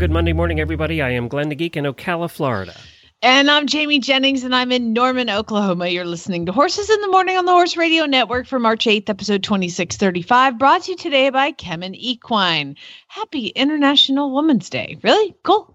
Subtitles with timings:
[0.00, 1.02] Good Monday morning, everybody.
[1.02, 2.74] I am Glenn the Geek in Ocala, Florida.
[3.20, 5.88] And I'm Jamie Jennings, and I'm in Norman, Oklahoma.
[5.88, 9.10] You're listening to Horses in the Morning on the Horse Radio Network for March 8th,
[9.10, 12.76] episode 2635, brought to you today by Kemin Equine.
[13.08, 14.98] Happy International Women's Day.
[15.02, 15.34] Really?
[15.42, 15.74] Cool.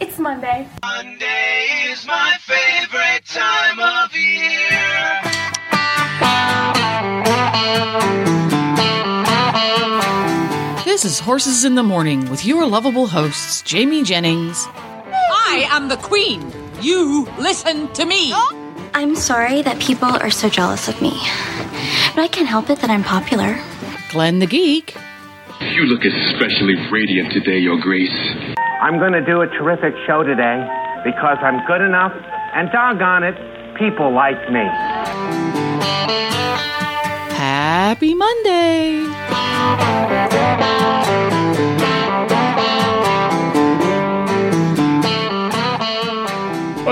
[0.00, 0.68] It's Monday.
[0.80, 5.31] Monday is my favorite time of year.
[10.92, 14.68] This is Horses in the Morning with your lovable hosts, Jamie Jennings.
[14.68, 16.52] I am the queen.
[16.82, 18.34] You listen to me.
[18.92, 21.12] I'm sorry that people are so jealous of me.
[22.14, 23.58] But I can't help it that I'm popular.
[24.10, 24.94] Glenn the Geek.
[25.62, 28.12] You look especially radiant today, Your Grace.
[28.82, 30.60] I'm going to do a terrific show today
[31.06, 32.12] because I'm good enough,
[32.54, 34.68] and doggone it, people like me.
[37.42, 39.02] Happy Monday.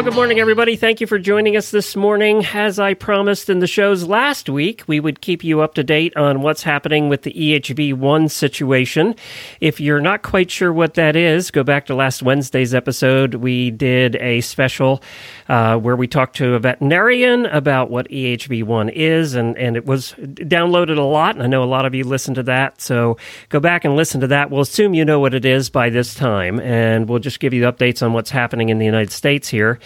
[0.00, 0.76] Well, good morning, everybody.
[0.76, 2.46] Thank you for joining us this morning.
[2.54, 6.16] As I promised in the shows last week, we would keep you up to date
[6.16, 9.14] on what's happening with the EHV1 situation.
[9.60, 13.34] If you're not quite sure what that is, go back to last Wednesday's episode.
[13.34, 15.02] We did a special
[15.50, 20.14] uh, where we talked to a veterinarian about what EHV1 is, and, and it was
[20.18, 21.34] downloaded a lot.
[21.34, 22.80] And I know a lot of you listened to that.
[22.80, 23.18] So
[23.50, 24.50] go back and listen to that.
[24.50, 27.64] We'll assume you know what it is by this time, and we'll just give you
[27.64, 29.78] updates on what's happening in the United States here.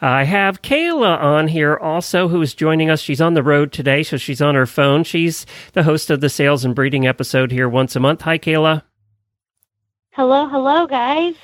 [0.00, 3.00] Uh, I have Kayla on here also, who is joining us.
[3.00, 5.04] She's on the road today, so she's on her phone.
[5.04, 8.22] She's the host of the Sales and Breeding episode here once a month.
[8.22, 8.82] Hi, Kayla.
[10.10, 11.34] Hello, hello, guys.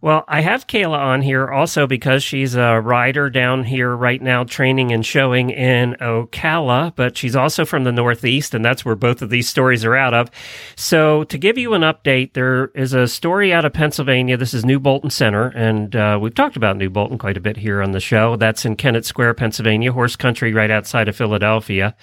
[0.00, 4.44] Well, I have Kayla on here also because she's a rider down here right now
[4.44, 9.22] training and showing in Ocala, but she's also from the Northeast, and that's where both
[9.22, 10.30] of these stories are out of.
[10.76, 14.36] So, to give you an update, there is a story out of Pennsylvania.
[14.36, 17.56] This is New Bolton Center, and uh, we've talked about New Bolton quite a bit
[17.56, 18.36] here on the show.
[18.36, 21.96] That's in Kennett Square, Pennsylvania, horse country right outside of Philadelphia.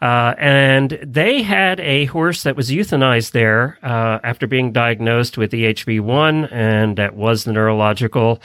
[0.00, 5.50] Uh, and they had a horse that was euthanized there uh, after being diagnosed with
[5.52, 8.40] EHV1, and that was the neurological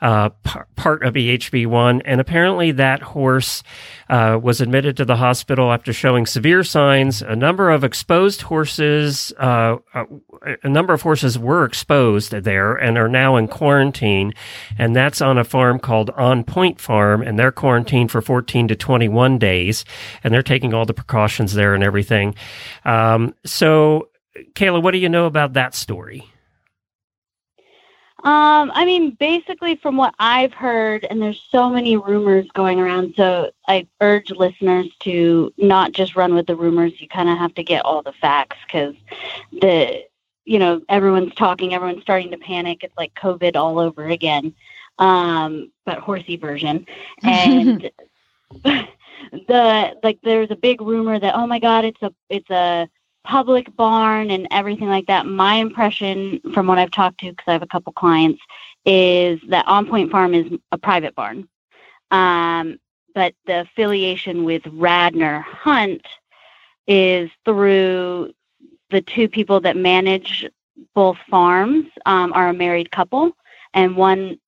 [0.00, 2.00] uh, par- part of EHV1.
[2.04, 3.62] And apparently, that horse
[4.08, 7.22] uh, was admitted to the hospital after showing severe signs.
[7.22, 9.76] A number of exposed horses, uh,
[10.62, 14.32] a number of horses were exposed there and are now in quarantine.
[14.78, 18.76] And that's on a farm called On Point Farm, and they're quarantined for 14 to
[18.76, 19.84] 21 days,
[20.22, 22.34] and they're taking all the precautions there and everything.
[22.84, 24.08] Um, so,
[24.54, 26.24] Kayla, what do you know about that story?
[28.24, 33.12] Um, I mean, basically, from what I've heard, and there's so many rumors going around,
[33.18, 36.98] so I urge listeners to not just run with the rumors.
[37.02, 38.94] You kind of have to get all the facts because
[39.52, 40.04] the,
[40.44, 42.82] you know, everyone's talking, everyone's starting to panic.
[42.82, 44.54] It's like COVID all over again,
[44.98, 46.86] um, but horsey version.
[47.22, 47.90] And
[48.62, 52.88] the like, there's a big rumor that oh my god, it's a it's a
[53.24, 55.26] public barn and everything like that.
[55.26, 58.40] My impression from what I've talked to, because I have a couple clients,
[58.84, 61.48] is that On Point Farm is a private barn.
[62.10, 62.78] Um,
[63.14, 66.06] but the affiliation with Radnor Hunt
[66.86, 68.32] is through
[68.90, 70.46] the two people that manage
[70.94, 73.32] both farms um, are a married couple,
[73.74, 74.38] and one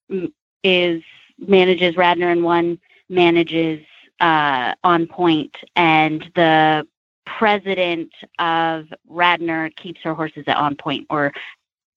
[0.63, 1.03] is
[1.39, 3.85] manages Radnor and one manages
[4.21, 6.87] uh, On Point, and the
[7.25, 11.33] president of Radnor keeps her horses at On Point or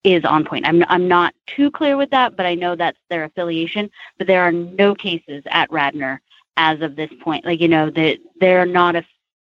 [0.04, 0.66] is On Point.
[0.66, 3.90] I'm I'm not too clear with that, but I know that's their affiliation.
[4.18, 6.22] But there are no cases at Radnor
[6.58, 7.46] as of this point.
[7.46, 9.06] Like you know that they're not a,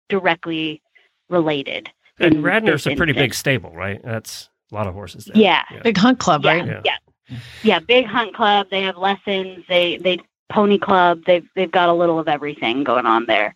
[0.08, 0.82] directly
[1.28, 1.88] related.
[2.20, 4.00] And Radnor's a pretty big stable, right?
[4.02, 5.37] That's a lot of horses there.
[5.37, 5.81] Yeah, yeah.
[5.82, 6.67] Big hunt club, yeah, right?
[6.67, 6.81] Yeah.
[6.84, 8.69] yeah, yeah, big hunt club.
[8.70, 9.64] They have lessons.
[9.69, 10.19] They they
[10.50, 11.22] pony club.
[11.26, 13.55] They've they've got a little of everything going on there.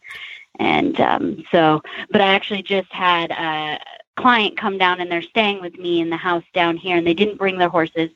[0.59, 3.81] And um, so, but I actually just had a
[4.17, 7.15] client come down and they're staying with me in the house down here, and they
[7.15, 8.11] didn't bring their horses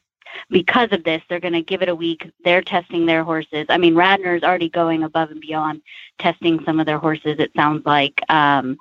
[0.50, 1.23] because of this.
[1.29, 2.31] They're going to give it a week.
[2.45, 3.67] They're testing their horses.
[3.69, 5.83] I mean, Radnor's already going above and beyond
[6.19, 7.37] testing some of their horses.
[7.39, 8.21] It sounds like.
[8.29, 8.79] Um,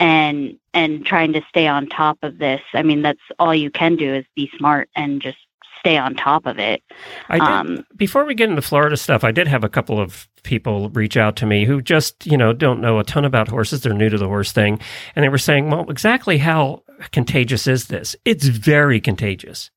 [0.00, 2.60] and and trying to stay on top of this.
[2.74, 5.38] I mean, that's all you can do is be smart and just
[5.78, 6.82] stay on top of it.
[7.28, 10.28] I did, Um, before we get into Florida stuff, I did have a couple of
[10.42, 13.82] people reach out to me who just, you know, don't know a ton about horses.
[13.82, 14.80] They're new to the horse thing.
[15.14, 18.16] And they were saying, well, exactly how contagious is this?
[18.24, 19.70] It's very contagious.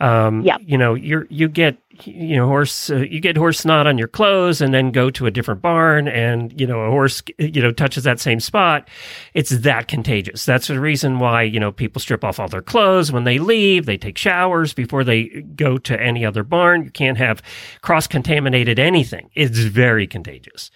[0.00, 0.60] Um, Yep.
[0.66, 4.08] You know, you're, you get, you know, horse, uh, you get horse snot on your
[4.08, 7.72] clothes and then go to a different barn and, you know, a horse, you know,
[7.72, 8.88] touches that same spot.
[9.32, 10.44] It's that contagious.
[10.44, 13.86] That's the reason why, you know, people strip off all their clothes when they leave.
[13.86, 16.84] They take showers before they go to any other barn.
[16.84, 17.42] You can't have
[17.80, 19.30] cross contaminated anything.
[19.34, 20.70] It's very contagious.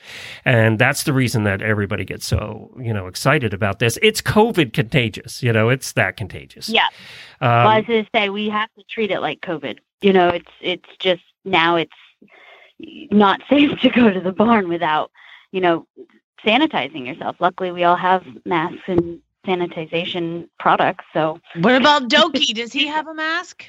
[0.44, 3.98] And that's the reason that everybody gets so, you know, excited about this.
[4.02, 5.42] It's COVID contagious.
[5.42, 6.68] You know, it's that contagious.
[6.68, 6.86] yeah.
[7.40, 9.78] Um, well, I was going to say we have to treat it like COVID.
[10.02, 11.92] You know, it's it's just now it's
[13.10, 15.10] not safe to go to the barn without,
[15.52, 15.86] you know,
[16.44, 17.36] sanitizing yourself.
[17.40, 21.04] Luckily, we all have masks and sanitization products.
[21.12, 22.54] So, What about Doki?
[22.54, 23.64] Does he have a mask?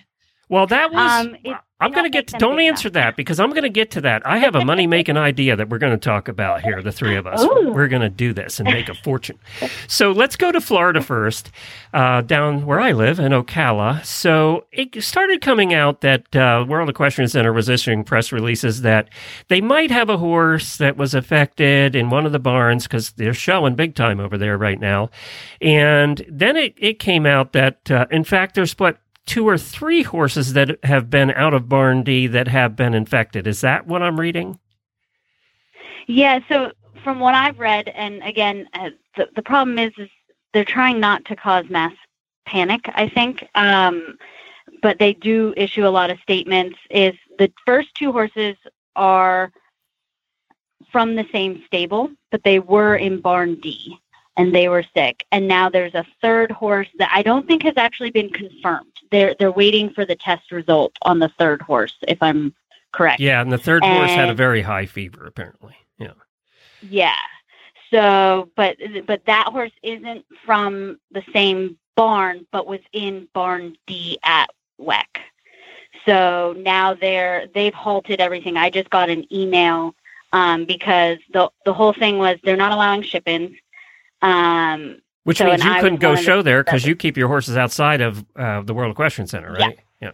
[0.52, 1.26] Well, that was.
[1.26, 1.38] um,
[1.80, 4.22] I'm going to get to, don't answer that because I'm going to get to that.
[4.28, 7.16] I have a money making idea that we're going to talk about here, the three
[7.16, 7.42] of us.
[7.42, 7.72] Ooh.
[7.74, 9.40] We're going to do this and make a fortune.
[9.88, 11.52] So let's go to Florida first,
[11.94, 14.06] uh, down where I live in Ocala.
[14.06, 19.10] So it started coming out that uh, World Equestrian Center was issuing press releases that
[19.48, 23.34] they might have a horse that was affected in one of the barns because they're
[23.34, 25.10] showing big time over there right now.
[25.62, 30.04] And then it, it came out that, uh, in fact, there's what two or three
[30.04, 33.48] horses that have been out of barn D that have been infected.
[33.48, 34.60] Is that what I'm reading?
[36.08, 36.40] yeah.
[36.50, 36.72] So,
[37.04, 40.10] from what I've read, and again, uh, the the problem is, is
[40.54, 41.94] they're trying not to cause mass
[42.46, 42.82] panic.
[42.94, 44.18] I think, um,
[44.82, 46.78] but they do issue a lot of statements.
[46.90, 48.56] Is the first two horses
[48.96, 49.52] are
[50.92, 53.98] from the same stable, but they were in barn D
[54.42, 55.24] and they were sick.
[55.32, 58.92] And now there's a third horse that I don't think has actually been confirmed.
[59.12, 62.56] They're they're waiting for the test result on the third horse, if I'm
[62.92, 63.20] correct.
[63.20, 65.76] Yeah, and the third horse had a very high fever, apparently.
[66.00, 66.14] Yeah.
[66.82, 67.16] Yeah.
[67.92, 74.18] So, but but that horse isn't from the same barn, but was in barn D
[74.24, 74.48] at
[74.80, 75.06] WEC.
[76.08, 78.58] So now they're they've halted everything.
[78.58, 79.94] I just got an email
[80.34, 83.56] um, because the the whole thing was they're not allowing ship-ins.
[84.22, 87.28] Um, Which So, means you couldn't go of the show there because you keep your
[87.28, 89.66] horses outside of uh, the World Equestrian Center, Yeah.
[89.66, 89.80] right?
[90.02, 90.12] Yeah.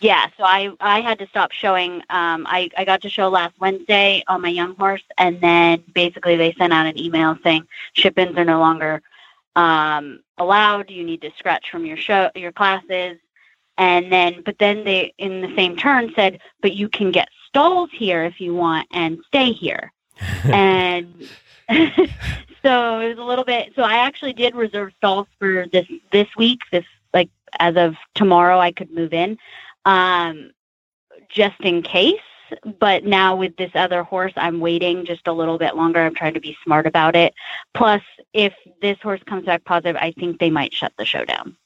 [0.00, 2.02] Yeah, so I I had to stop showing.
[2.10, 6.36] Um, I I got to show last Wednesday on my young horse, and then basically
[6.36, 9.00] they sent out an email saying ship-ins are no longer
[9.56, 10.90] um, allowed.
[10.90, 13.18] You need to scratch from your show your classes,
[13.78, 17.88] and then but then they in the same turn said, but you can get stalls
[17.92, 19.90] here if you want and stay here,
[20.44, 21.28] and
[22.62, 23.72] so it was a little bit.
[23.76, 26.60] So I actually did reserve stalls for this this week.
[26.72, 29.38] This like as of tomorrow, I could move in,
[29.84, 30.50] um,
[31.28, 32.20] just in case.
[32.78, 36.00] But now with this other horse, I'm waiting just a little bit longer.
[36.00, 37.34] I'm trying to be smart about it.
[37.72, 38.02] Plus,
[38.32, 38.52] if
[38.82, 41.56] this horse comes back positive, I think they might shut the show down.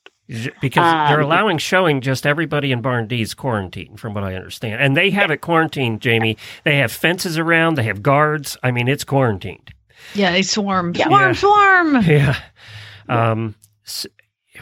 [0.61, 4.81] Because they're Um, allowing showing just everybody in Barn D's quarantine, from what I understand.
[4.81, 6.37] And they have it quarantined, Jamie.
[6.65, 8.57] They have fences around, they have guards.
[8.63, 9.73] I mean, it's quarantined.
[10.15, 10.93] Yeah, they swarm.
[10.95, 11.07] Yeah.
[11.07, 11.33] Swarm, Yeah.
[11.33, 12.03] swarm.
[12.03, 12.37] Yeah.
[13.09, 13.55] Um,
[13.87, 14.07] s-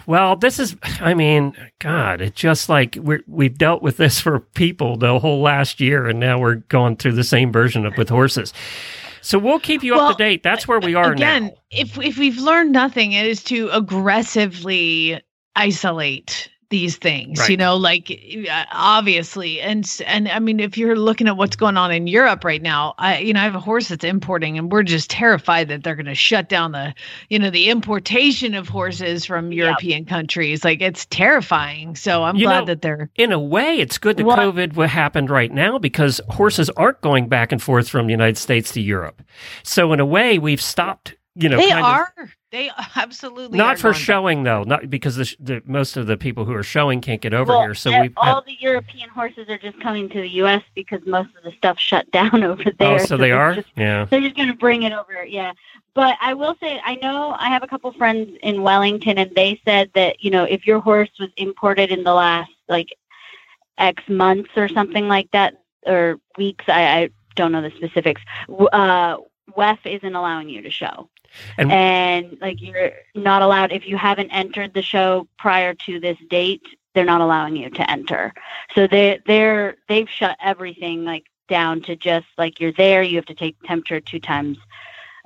[0.06, 4.40] well, this is, I mean, God, it's just like we're, we've dealt with this for
[4.40, 8.08] people the whole last year, and now we're going through the same version of with
[8.08, 8.52] horses.
[9.22, 10.42] So we'll keep you Well, up to date.
[10.42, 11.12] That's where we are now.
[11.12, 11.50] Again, now.
[11.70, 15.20] if if we've learned nothing, it is to aggressively
[15.56, 17.48] isolate these things.
[17.48, 18.10] You know, like
[18.50, 22.44] uh, obviously, and and I mean, if you're looking at what's going on in Europe
[22.44, 25.68] right now, I you know I have a horse that's importing, and we're just terrified
[25.68, 26.94] that they're going to shut down the
[27.28, 30.64] you know the importation of horses from European countries.
[30.64, 31.96] Like it's terrifying.
[31.96, 34.74] So I'm You glad know, that they're In a way, it's good that Well- COVID
[34.76, 38.72] what happened right now because horses aren't going back and forth from the United States
[38.72, 39.22] to Europe.
[39.62, 41.14] So in a way, we've stopped.
[41.38, 42.12] You know, they kind of- are
[42.56, 46.44] they absolutely not are for showing though, not because the, the most of the people
[46.44, 47.74] who are showing can't get over Well, here.
[47.74, 50.62] So uh, we've all the European horses are just coming to the U.S.
[50.74, 52.94] because most of the stuff shut down over there.
[52.94, 54.06] oh, so they they're just- yeah.
[54.06, 55.52] they're just going to bring it over, yeah.
[55.94, 59.60] But I will say, I know I have a couple friends in Wellington, and they
[59.64, 62.88] said that you know if your horse was imported in the last like
[63.78, 68.22] X months or something like that, or weeks, I, I don't know the specifics.
[68.72, 69.18] Uh,
[69.56, 71.08] WEF isn't allowing you to show.
[71.58, 76.18] And- and like you're not allowed if you haven't entered the show prior to this
[76.30, 76.62] date
[76.94, 78.32] they're not allowing you to enter.
[78.74, 83.26] So they they're they've shut everything like down to just like you're there you have
[83.26, 84.56] to take temperature two times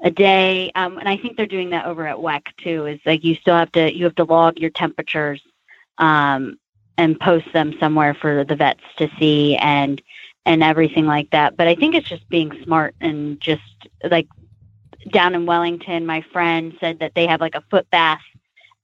[0.03, 0.73] a day.
[0.75, 3.55] Um, and i think they're doing that over at WEC too is like you still
[3.55, 5.41] have to you have to log your temperatures
[5.99, 6.59] um,
[6.99, 9.57] and post them somewhere for the vets to see.
[9.57, 10.03] And
[10.47, 11.57] and everything like that.
[11.57, 13.63] But I think it's just being smart and just
[14.11, 14.29] like
[15.11, 18.23] down in Wellington, my friend said that they have like a foot bath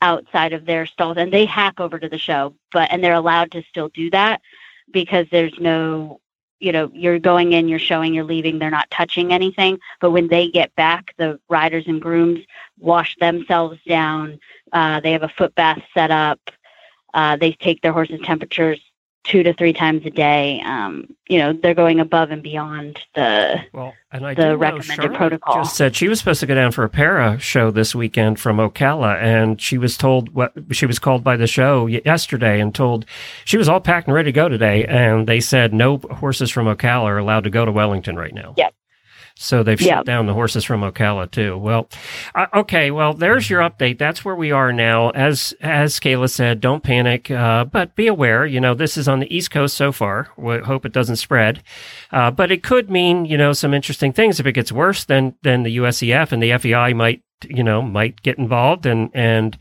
[0.02, 3.50] outside of their stalls and they hack over to the show, but and they're allowed
[3.52, 4.40] to still do that
[4.92, 6.20] because there's no
[6.58, 9.78] you know, you're going in, you're showing, you're leaving, they're not touching anything.
[10.00, 12.40] But when they get back, the riders and grooms
[12.78, 14.38] wash themselves down.
[14.72, 16.40] Uh, they have a foot bath set up.
[17.12, 18.80] Uh, they take their horses' temperatures
[19.26, 20.61] two to three times a day.
[20.64, 25.16] Um, you know, they're going above and beyond the well, and I the recommended Charlotte
[25.16, 25.54] protocol.
[25.56, 28.59] Just said she was supposed to go down for a para show this weekend from
[28.59, 33.04] Ocala, and she was told what she was called by the show yesterday and told
[33.45, 36.66] she was all packed and ready to go today, and they said no horses from
[36.66, 38.54] Ocala are allowed to go to Wellington right now.
[38.56, 38.75] Yep.
[39.38, 39.97] So they've Yeah.
[39.97, 41.59] shut down the horses from Ocala too.
[41.59, 41.88] Well,
[42.35, 42.90] uh, okay.
[42.90, 43.99] Well, there's your update.
[43.99, 45.11] That's where we are now.
[45.11, 48.47] As as Kayla said, don't panic, uh, but be aware.
[48.47, 50.28] You know, this is on the East Coast so far.
[50.38, 51.62] We hope it doesn't spread,
[52.12, 54.40] uh, but it could mean you know some interesting things.
[54.40, 58.23] If it gets worse, then then the USEF and the FEI might you know might
[58.23, 59.59] get involved and and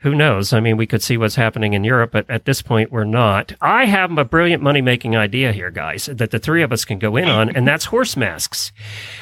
[0.00, 0.52] who knows?
[0.52, 3.52] I mean, we could see what's happening in Europe, but at this point, we're not.
[3.60, 6.98] I have a brilliant money making idea here, guys, that the three of us can
[7.00, 8.70] go in on, and that's horse masks.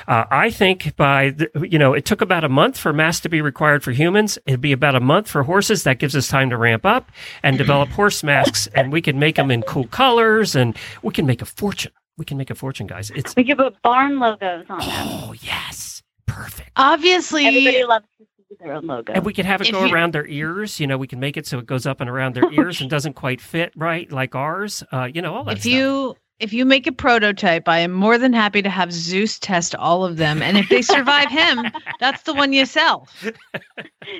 [0.07, 3.29] Uh, I think by, the, you know, it took about a month for masks to
[3.31, 4.39] be required for humans.
[4.47, 5.85] It'd be about a month for horses.
[5.85, 7.11] That gives us time to ramp up
[7.43, 11.25] and develop horse masks, and we can make them in cool colors, and we can
[11.25, 11.93] make a fortune.
[12.19, 13.11] We can make a fortune, guys.
[13.11, 14.89] It's We could put barn logos on them.
[14.91, 16.71] oh yes, perfect.
[16.77, 18.36] Obviously, Everybody loves to see
[18.67, 19.13] their own logo.
[19.13, 20.79] And we could have it If go you- around their ears.
[20.81, 22.91] You know, we can make it so it goes up and around their ears and
[22.91, 24.83] doesn't quite fit right like ours.
[24.93, 25.73] Uh, you know, all that if stuff.
[25.73, 29.75] you if you make a prototype, I am more than happy to have Zeus test
[29.75, 31.65] all of them, and if they survive him,
[31.99, 33.09] that's the one you sell.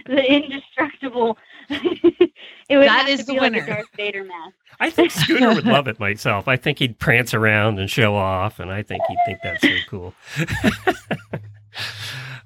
[0.07, 1.37] the indestructible.
[1.69, 2.31] it
[2.71, 3.65] would That have is to the be like winner.
[3.65, 4.55] a Darth Vader mask.
[4.81, 6.49] I think Scooter would love it myself.
[6.49, 9.77] I think he'd prance around and show off, and I think he'd think that's so
[9.91, 10.15] cool.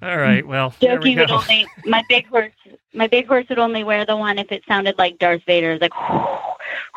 [0.02, 1.36] All right, well, there we would go.
[1.36, 2.52] only my big horse.
[2.94, 5.92] My big horse would only wear the one if it sounded like Darth Vader, like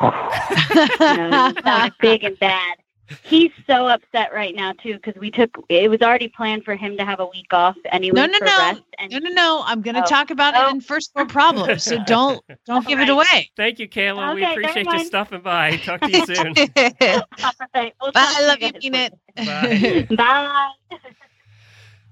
[0.00, 1.52] you know,
[2.00, 2.76] big and bad.
[3.22, 5.50] He's so upset right now too because we took.
[5.68, 8.44] It was already planned for him to have a week off anyway No, no, for
[8.46, 8.56] no.
[8.58, 8.82] rest.
[8.98, 9.62] And No, no, no.
[9.66, 10.06] I'm going to Oh.
[10.06, 10.68] talk about Oh.
[10.68, 10.80] it in oh.
[10.80, 13.50] first world problems, so don't don't give it away.
[13.58, 14.34] Thank you, Kayla.
[14.34, 15.06] we appreciate never you mind.
[15.06, 15.76] stopping by.
[15.84, 16.54] Talk to you soon.
[16.54, 17.22] Bye.
[17.74, 17.92] Bye.
[18.00, 19.12] We'll talk I to love you, guys Peanut.
[19.36, 20.06] Bye.
[20.16, 20.98] Bye.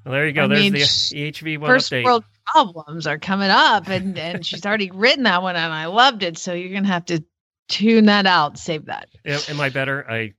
[0.04, 0.44] Well, there you go.
[0.44, 2.04] I There's mean, the EHV one First update.
[2.04, 6.22] world problems are coming up, and and she's already written that one, and I loved
[6.22, 6.38] it.
[6.38, 7.22] So you're going to have to
[7.68, 8.58] tune that out.
[8.58, 9.08] Save that.
[9.24, 10.04] Am, am I better?
[10.10, 10.32] I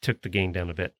[0.00, 0.94] took the gain down a bit.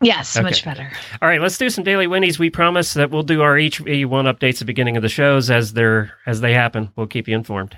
[0.00, 0.44] Yes, Okay.
[0.44, 0.90] much better.
[1.20, 2.38] All right, let's do some daily winnies.
[2.38, 5.50] We promise that we'll do our HV one updates at the beginning of the shows
[5.50, 6.90] as they're as they happen.
[6.94, 7.76] We'll keep you informed.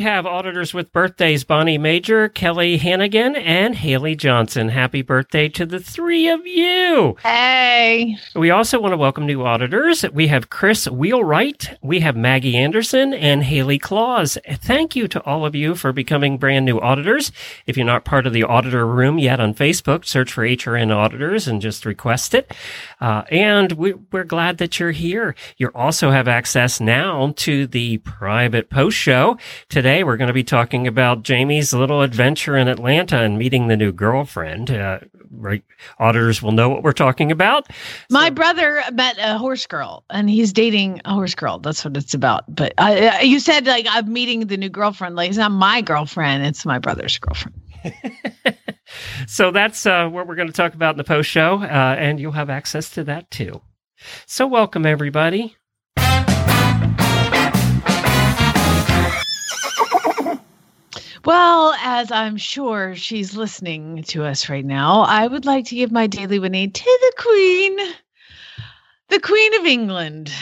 [0.00, 4.70] We have auditors with birthdays Bonnie Major, Kelly Hannigan, and Haley Johnson.
[4.70, 7.18] Happy birthday to the three of you.
[7.22, 8.16] Hey.
[8.34, 10.06] We also want to welcome new auditors.
[10.10, 14.38] We have Chris Wheelwright, we have Maggie Anderson, and Haley Claus.
[14.50, 17.30] Thank you to all of you for becoming brand new auditors.
[17.66, 21.46] If you're not part of the auditor room yet on Facebook, search for HRN auditors
[21.46, 22.54] and just request it.
[23.02, 25.34] Uh, and we, we're glad that you're here.
[25.58, 29.36] You also have access now to the private post show.
[29.68, 33.76] Today, we're going to be talking about Jamie's little adventure in Atlanta and meeting the
[33.76, 34.70] new girlfriend.
[34.70, 35.62] Uh, right,
[35.98, 37.66] auditors will know what we're talking about.
[38.10, 41.58] My brother met a horse girl, and he's dating a horse girl.
[41.58, 42.44] That's what it's about.
[42.54, 45.16] But I, I- you said like I'm meeting the new girlfriend.
[45.16, 47.60] Like it's not my girlfriend; it's my brother's girlfriend.
[49.28, 52.18] So that's uh, what we're going to talk about in the post show, uh, and
[52.18, 53.60] you'll have access to that too.
[54.26, 55.56] So, welcome everybody.
[61.24, 65.92] Well, as I'm sure she's listening to us right now, I would like to give
[65.92, 67.78] my daily Winnie to the Queen,
[69.10, 70.32] the Queen of England.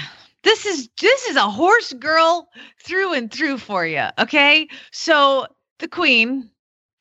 [0.44, 2.48] This is this is a horse girl
[2.80, 4.06] through and through for you.
[4.20, 5.48] Okay, so
[5.80, 6.48] the Queen,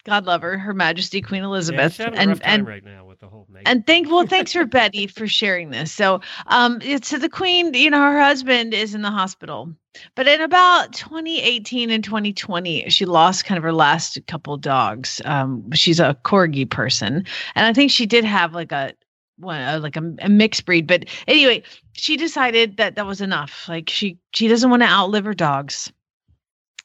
[0.07, 3.27] God love her, Her Majesty Queen Yeah, Elizabeth, a and and right now with the
[3.27, 5.91] whole and thank well, thanks for Betty for sharing this.
[5.91, 9.69] So, um, it's so the Queen, you know, her husband is in the hospital,
[10.15, 15.21] but in about 2018 and 2020, she lost kind of her last couple dogs.
[15.25, 18.93] Um, she's a corgi person, and I think she did have like a
[19.39, 20.87] one uh, like a, a mixed breed.
[20.87, 23.65] But anyway, she decided that that was enough.
[23.67, 25.91] Like she she doesn't want to outlive her dogs.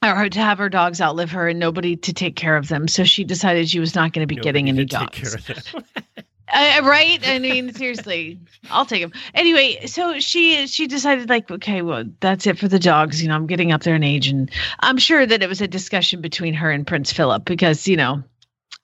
[0.02, 2.88] Or to have her dogs outlive her and nobody to take care of them.
[2.88, 5.72] So she decided she was not going to be getting any Nobody to take dogs.
[5.72, 5.84] them.
[6.54, 7.26] Uh, right?
[7.26, 8.38] I mean, seriously,
[8.70, 9.12] I'll take him.
[9.32, 13.22] Anyway, so she she decided like, okay, well, that's it for the dogs.
[13.22, 15.68] You know, I'm getting up there in age, and I'm sure that it was a
[15.68, 18.22] discussion between her and Prince Philip because you know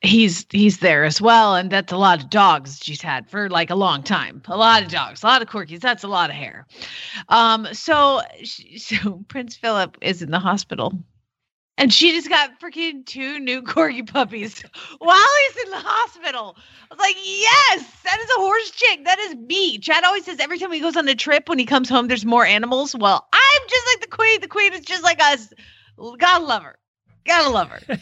[0.00, 3.70] he's he's there as well, and that's a lot of dogs she's had for like
[3.70, 4.42] a long time.
[4.46, 5.80] A lot of dogs, a lot of corgis.
[5.80, 6.66] That's a lot of hair.
[7.28, 8.22] Um, so
[8.76, 10.92] so Prince Philip is in the hospital.
[11.80, 14.64] And she just got freaking two new corgi puppies
[14.98, 16.56] while he's in the hospital.
[16.90, 19.04] I was like, yes, that is a horse chick.
[19.04, 19.78] That is me.
[19.78, 22.26] Chad always says every time he goes on a trip, when he comes home, there's
[22.26, 22.96] more animals.
[22.96, 24.40] Well, I'm just like the queen.
[24.40, 25.52] The queen is just like us.
[26.18, 26.78] Gotta love her.
[27.28, 27.80] Gotta love her.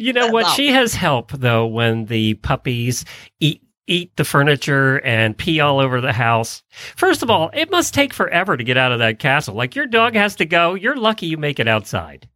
[0.00, 0.46] You know what?
[0.54, 3.04] She has help though when the puppies
[3.40, 6.62] eat eat the furniture and pee all over the house.
[6.94, 9.56] First of all, it must take forever to get out of that castle.
[9.56, 10.74] Like your dog has to go.
[10.74, 12.28] You're lucky you make it outside.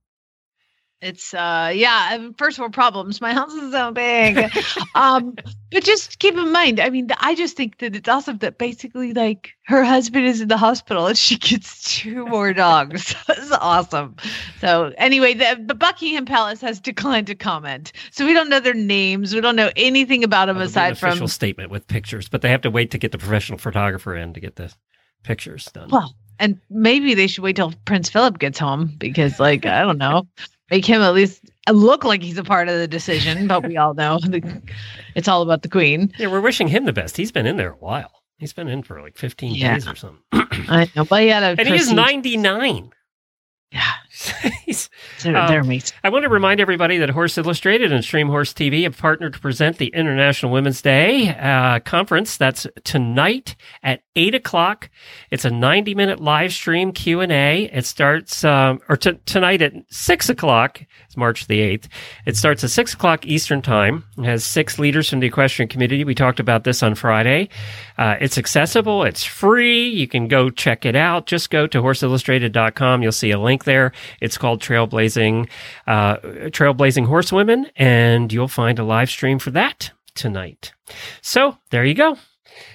[1.02, 3.20] It's uh yeah, um, first world problems.
[3.20, 4.38] My house is so big.
[4.94, 5.34] um
[5.72, 9.12] but just keep in mind, I mean, I just think that it's awesome that basically
[9.12, 13.16] like her husband is in the hospital and she gets two more dogs.
[13.26, 14.14] That's awesome.
[14.60, 17.92] So anyway, the, the Buckingham Palace has declined to comment.
[18.12, 19.34] So we don't know their names.
[19.34, 22.42] We don't know anything about them There'll aside an official from statement with pictures, but
[22.42, 24.72] they have to wait to get the professional photographer in to get the
[25.24, 25.88] pictures done.
[25.90, 29.98] well, and maybe they should wait till Prince Philip gets home because like I don't
[29.98, 30.26] know,
[30.72, 33.92] make him at least look like he's a part of the decision, but we all
[33.92, 34.40] know the,
[35.14, 36.10] it's all about the queen.
[36.18, 37.14] yeah, we're wishing him the best.
[37.16, 38.10] He's been in there a while.
[38.38, 39.74] He's been in for like 15 Yeah.
[39.74, 40.22] days or something.
[40.32, 42.90] I know, but he had a and he is 99.
[43.70, 43.96] Yeah, He's-
[45.22, 45.96] they're, Um, they're amazing.
[46.04, 49.38] I want to remind everybody that Horse Illustrated and Stream Horse TV have partnered to
[49.38, 52.36] present the International Women's Day uh, conference.
[52.36, 54.90] That's tonight at eight o'clock.
[55.30, 57.64] It's a ninety-minute live stream Q and A.
[57.72, 60.82] It starts um, or t- tonight at six o'clock.
[61.06, 61.88] It's March the eighth.
[62.26, 64.04] It starts at six o'clock Eastern time.
[64.18, 66.04] It has six leaders from the equestrian community.
[66.04, 67.48] We talked about this on Friday.
[67.98, 69.04] Uh, it's accessible.
[69.04, 69.88] It's free.
[69.88, 71.26] You can go check it out.
[71.26, 73.02] Just go to horseillustrated.com.
[73.02, 73.92] You'll see a link there.
[74.20, 75.48] It's called Trailblazing,
[75.86, 80.72] uh, Trailblazing Horsewomen, and you'll find a live stream for that tonight.
[81.20, 82.16] So there you go.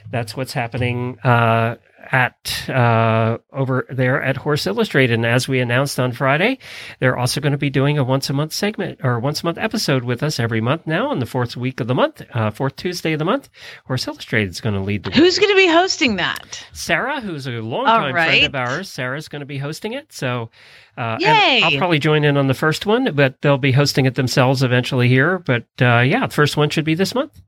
[0.10, 1.76] That's what's happening uh,
[2.12, 5.13] at uh, over there at Horse Illustrated.
[5.13, 6.60] And as we announced on Friday,
[7.00, 9.58] they're also going to be doing a once a month segment or once a month
[9.58, 12.76] episode with us every month now on the fourth week of the month, uh, fourth
[12.76, 13.50] Tuesday of the month.
[13.86, 15.12] Horse Illustrated is going to lead the.
[15.12, 16.65] Who's going to be hosting that?
[16.74, 18.28] Sarah, who's a longtime right.
[18.28, 18.89] friend of ours.
[18.89, 20.12] Sarah's going to be hosting it.
[20.13, 20.50] So,
[20.98, 21.62] uh, Yay!
[21.63, 25.08] I'll probably join in on the first one, but they'll be hosting it themselves eventually
[25.08, 25.39] here.
[25.39, 27.41] But uh, yeah, the first one should be this month.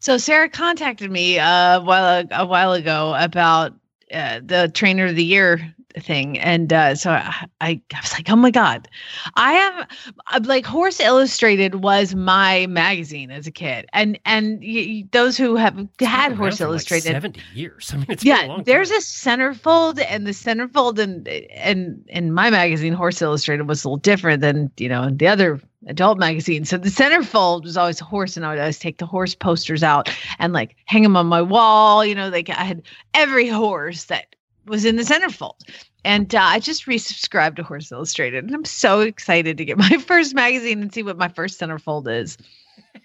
[0.00, 3.72] So Sarah contacted me uh, a while a while ago about
[4.12, 8.36] uh, the trainer of the year thing, and uh, so I, I was like, oh
[8.36, 8.88] my god,
[9.34, 9.88] I have
[10.28, 15.56] I'm like Horse Illustrated was my magazine as a kid, and and y- those who
[15.56, 17.90] have had Horse for like Illustrated 70 years.
[17.92, 22.32] I mean, it's a yeah, long there's a centerfold, and the centerfold and and in
[22.32, 26.64] my magazine, Horse Illustrated was a little different than you know the other adult magazine.
[26.64, 29.82] So the centerfold was always a horse, and I would always take the horse posters
[29.82, 32.04] out and like hang them on my wall.
[32.04, 32.82] You know, like I had
[33.14, 34.34] every horse that
[34.66, 35.60] was in the centerfold.
[36.04, 39.88] And uh, I just resubscribed to Horse Illustrated, and I'm so excited to get my
[40.06, 42.36] first magazine and see what my first centerfold is.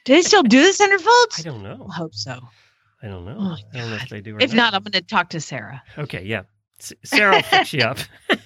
[0.05, 1.39] Do they still do the centerfolds?
[1.39, 1.87] I don't know.
[1.91, 2.39] I hope so.
[3.03, 3.35] I don't know.
[3.37, 4.35] Oh, I don't know if they do.
[4.35, 5.83] Or If not, I'm going to talk to Sarah.
[5.97, 6.43] Okay, yeah.
[7.03, 7.99] Sarah will fix you up.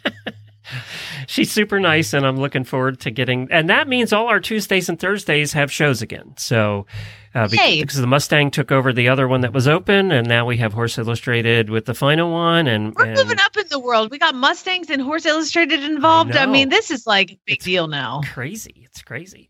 [1.27, 3.47] She's super nice, and I'm looking forward to getting.
[3.51, 6.34] And that means all our Tuesdays and Thursdays have shows again.
[6.38, 6.86] So,
[7.34, 10.57] uh, because the Mustang took over the other one that was open, and now we
[10.57, 12.67] have Horse Illustrated with the final one.
[12.67, 14.12] And, We're and moving up in the world.
[14.12, 16.36] We got Mustangs and Horse Illustrated involved.
[16.36, 16.51] I, know.
[16.51, 18.21] mean, this is like a big deal now.
[18.34, 18.81] crazy.
[18.86, 19.49] It's crazy.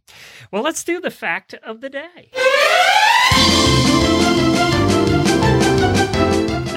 [0.52, 2.32] Well, let's do the fact of the day.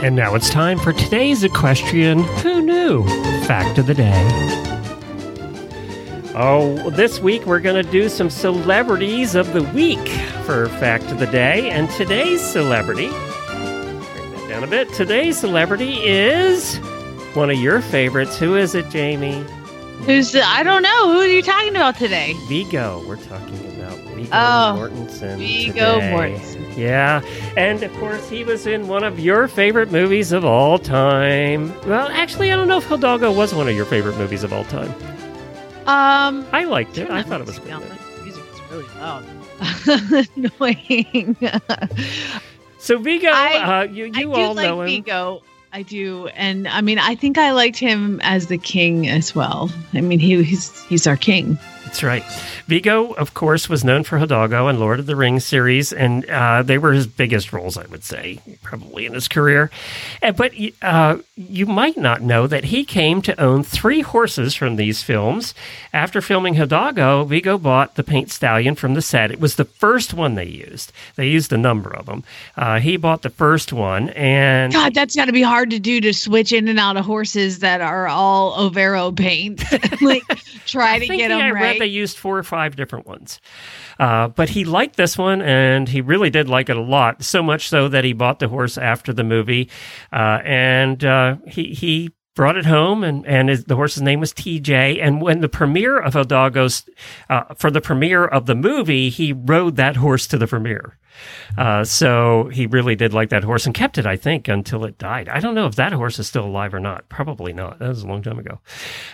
[0.05, 3.05] And now it's time for today's equestrian Who Knew
[3.47, 4.12] Fact of the Day.
[6.35, 10.07] Oh, this week we're going to do some celebrities of the week
[10.45, 11.71] for Fact of the Day.
[11.71, 14.93] And today's celebrity, bring that down a bit.
[14.93, 16.77] Today's celebrity is
[17.33, 18.38] one of your favorites.
[18.38, 19.43] Who is it, Jamie?
[20.05, 21.12] Who's I don't know.
[21.14, 22.35] Who are you talking about today?
[22.47, 23.03] Viggo.
[23.09, 25.38] We're talking about Viggo Oh, Mortensen.
[25.38, 25.99] Viggo.
[26.01, 26.54] Mortensen.
[26.77, 27.23] Yeah.
[27.57, 31.73] And of course, he was in one of your favorite movies of all time.
[31.87, 34.65] Well, actually, I don't know if Hidalgo was one of your favorite movies of all
[34.65, 34.93] time.
[35.87, 37.11] Um, I liked it.
[37.11, 37.69] I thought it was good.
[37.71, 39.25] That music is really loud.
[40.37, 41.37] Annoying.
[42.79, 44.89] So, Viggo, I- uh, you, I you do all like know him.
[44.89, 45.43] Viggo.
[45.73, 49.73] I do, and I mean, I think I liked him as the king as well.
[49.93, 51.59] I mean, he, he's he's our king.
[51.85, 52.23] That's right.
[52.66, 56.62] Viggo, of course, was known for Hidalgo and Lord of the Rings series, and uh,
[56.62, 59.70] they were his biggest roles, I would say, probably in his career.
[60.22, 64.77] Uh, but uh, you might not know that he came to own three horses from
[64.77, 65.55] these films.
[65.92, 69.31] After filming Hidalgo, Viggo bought the paint stallion from the set.
[69.31, 70.90] It was the first one they used.
[71.16, 72.24] They used a number of them.
[72.57, 76.00] Uh, he bought the first one, and God, that's got to be hard to do
[76.00, 79.62] to switch in and out of horses that are all Overo paint.
[80.00, 80.22] like
[80.64, 81.62] try to get them I right.
[81.62, 83.40] read they used four or five different ones.
[83.99, 87.23] Uh, but he liked this one, and he really did like it a lot.
[87.23, 89.71] So much so that he bought the horse after the movie,
[90.12, 94.33] uh, and uh, he he brought it home, and and his, the horse's name was
[94.33, 95.01] TJ.
[95.03, 96.85] And when the premiere of Hidalgo's,
[97.29, 100.99] uh, for the premiere of the movie, he rode that horse to the premiere.
[101.57, 104.99] Uh, so he really did like that horse and kept it, I think, until it
[104.99, 105.29] died.
[105.29, 107.09] I don't know if that horse is still alive or not.
[107.09, 107.79] Probably not.
[107.79, 108.59] That was a long time ago.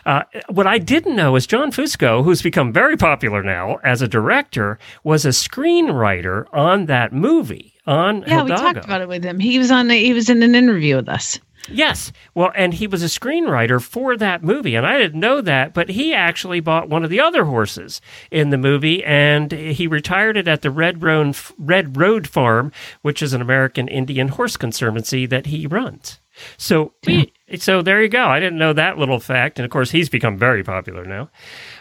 [0.07, 4.09] Uh, what I didn't know is John Fusco, who's become very popular now as a
[4.09, 7.75] director, was a screenwriter on that movie.
[7.87, 9.41] On yeah, we talked about it with him.
[9.41, 9.91] He was on.
[9.91, 11.41] A, he was in an interview with us.
[11.69, 12.13] Yes.
[12.35, 15.91] Well, and he was a screenwriter for that movie, and I didn't know that, but
[15.91, 20.49] he actually bought one of the other horses in the movie, and he retired it
[20.49, 25.47] at the Red Road, Red Road Farm, which is an American Indian horse conservancy that
[25.47, 26.19] he runs.
[26.57, 28.27] So, we, so there you go.
[28.27, 31.31] I didn't know that little fact, and of course, he's become very popular now.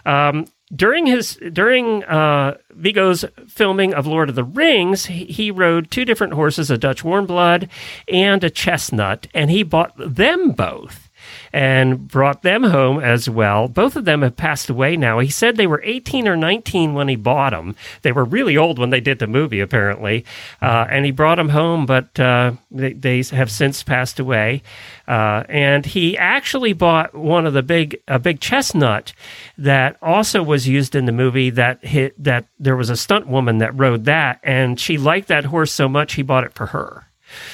[0.06, 5.90] Um, during his during uh, Viggo's filming of Lord of the Rings, he, he rode
[5.90, 7.70] two different horses, a Dutch Warmblood
[8.08, 11.09] and a Chestnut, and he bought them both
[11.54, 13.68] and brought them home as well.
[13.68, 15.20] Both of them have passed away now.
[15.20, 17.76] He said they were 18 or 19 when he bought them.
[18.02, 20.26] They were really old when they did the movie, apparently.
[20.62, 24.64] Uh, and he brought them home, but uh, they, they, have since passed away.
[25.08, 29.14] Uh, and he actually bought one of the big, a big chestnut
[29.58, 31.50] that also was used in the movie.
[31.50, 35.46] That hit that there was a stunt woman that rode that, and she liked that
[35.46, 37.09] horse so much he bought it for her.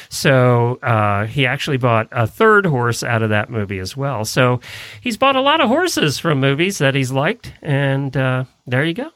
[0.10, 4.26] So uh, he actually bought a third horse out of that movie as well.
[4.26, 4.60] So
[5.02, 8.94] he's bought a lot of horses from movies that he's liked, and uh, there you
[8.94, 9.12] go.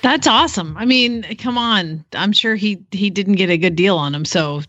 [0.00, 0.76] That's awesome.
[0.76, 2.04] I mean, come on.
[2.14, 4.24] I'm sure he he didn't get a good deal on him.
[4.24, 4.62] So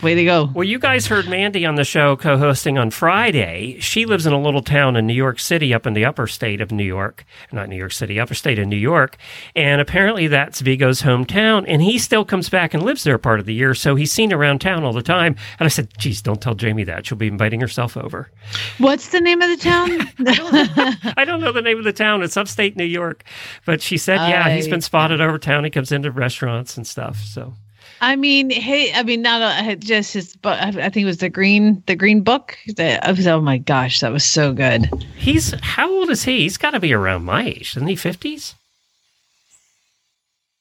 [0.00, 0.50] way to go.
[0.54, 3.78] Well, you guys heard Mandy on the show co-hosting on Friday.
[3.80, 6.60] She lives in a little town in New York City, up in the upper state
[6.60, 9.16] of New York, not New York City, upper state of New York,
[9.56, 11.64] and apparently that's Viggo's hometown.
[11.66, 14.32] And he still comes back and lives there part of the year, so he's seen
[14.32, 15.34] around town all the time.
[15.58, 17.06] And I said, "Geez, don't tell Jamie that.
[17.06, 18.30] She'll be inviting herself over."
[18.78, 19.90] What's the name of the town?
[21.16, 22.22] I don't know the name of the town.
[22.22, 23.24] It's upstate New York,
[23.64, 25.64] but she said, "Yeah, I, he's been spotted over town.
[25.64, 27.54] He comes into restaurants and stuff." So.
[28.00, 31.30] I mean, hey, I mean, not a, just his, but I think it was the
[31.30, 32.58] green, the green book.
[32.66, 34.86] The, oh my gosh, that was so good.
[35.16, 36.40] He's how old is he?
[36.40, 37.96] He's got to be around my age, isn't he?
[37.96, 38.54] Fifties.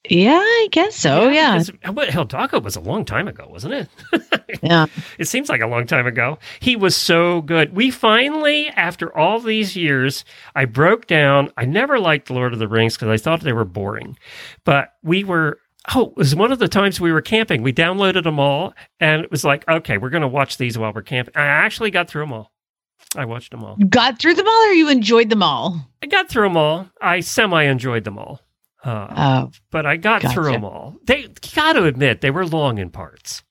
[0.09, 1.29] Yeah, I guess so.
[1.29, 1.61] Yeah.
[1.83, 1.91] yeah.
[1.91, 4.59] But Hidalgo was a long time ago, wasn't it?
[4.63, 4.87] yeah.
[5.17, 6.39] It seems like a long time ago.
[6.59, 7.75] He was so good.
[7.75, 11.51] We finally, after all these years, I broke down.
[11.57, 14.17] I never liked Lord of the Rings because I thought they were boring.
[14.63, 15.59] But we were
[15.93, 17.61] Oh, it was one of the times we were camping.
[17.61, 20.91] We downloaded them all, and it was like, okay, we're going to watch these while
[20.91, 21.33] we're camping.
[21.35, 22.51] I actually got through them all.
[23.15, 23.77] I watched them all.
[23.89, 25.87] Got through them all, or you enjoyed them all?
[26.01, 26.89] I got through them all.
[27.01, 28.41] I semi enjoyed them all.
[28.85, 29.07] Uh,
[29.47, 30.33] oh, but I got gotcha.
[30.33, 30.95] through them all.
[31.05, 33.43] They got to admit they were long in parts.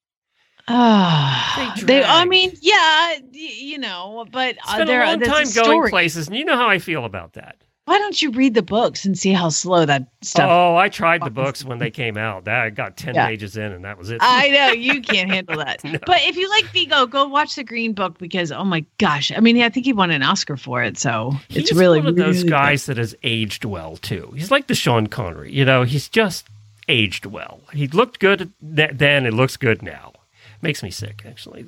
[0.68, 5.90] Ah, they, they, I mean, yeah, you know, but it's been a long time going
[5.90, 7.62] places, and you know how I feel about that.
[7.86, 10.48] Why don't you read the books and see how slow that stuff?
[10.48, 12.44] Oh, I tried the books when they came out.
[12.44, 13.26] That I got ten yeah.
[13.26, 14.18] pages in, and that was it.
[14.22, 15.84] I know you can't handle that.
[15.84, 15.98] no.
[16.06, 19.40] But if you like Viggo, go watch the Green Book because oh my gosh, I
[19.40, 20.96] mean, I think he won an Oscar for it.
[20.96, 22.96] So he's it's really one of those really guys good.
[22.96, 24.32] that has aged well too.
[24.34, 25.52] He's like the Sean Connery.
[25.52, 26.46] You know, he's just
[26.88, 27.60] aged well.
[27.72, 30.14] He looked good then; it looks good now.
[30.64, 31.62] Makes me sick, actually.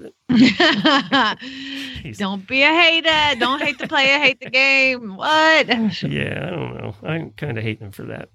[2.16, 3.38] don't be a hater.
[3.38, 5.16] Don't hate the player, hate the game.
[5.16, 5.66] What?
[6.02, 6.94] Yeah, I don't know.
[7.02, 8.30] I'm kind of hating him for that.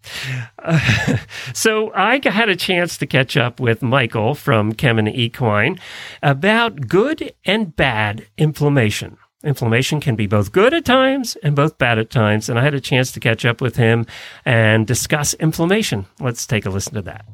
[0.60, 1.18] Uh,
[1.54, 5.80] so I had a chance to catch up with Michael from Kemin Equine
[6.22, 9.18] about good and bad inflammation.
[9.44, 12.50] Inflammation can be both good at times and both bad at times.
[12.50, 14.06] And I had a chance to catch up with him
[14.46, 16.06] and discuss inflammation.
[16.20, 17.26] Let's take a listen to that.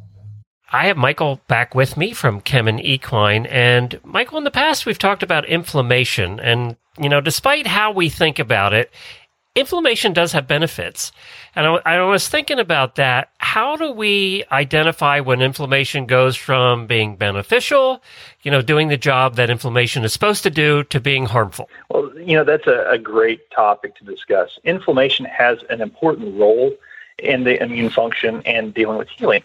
[0.70, 3.46] I have Michael back with me from Kemin Equine.
[3.46, 6.40] And Michael, in the past, we've talked about inflammation.
[6.40, 8.92] And, you know, despite how we think about it,
[9.56, 11.12] inflammation does have benefits.
[11.56, 13.32] And I, I, was thinking about that.
[13.38, 18.04] How do we identify when inflammation goes from being beneficial,
[18.44, 21.70] you know, doing the job that inflammation is supposed to do, to being harmful?
[21.90, 24.60] Well, you know, that's a, a great topic to discuss.
[24.64, 26.74] Inflammation has an important role
[27.20, 29.44] in the immune function and dealing with healing.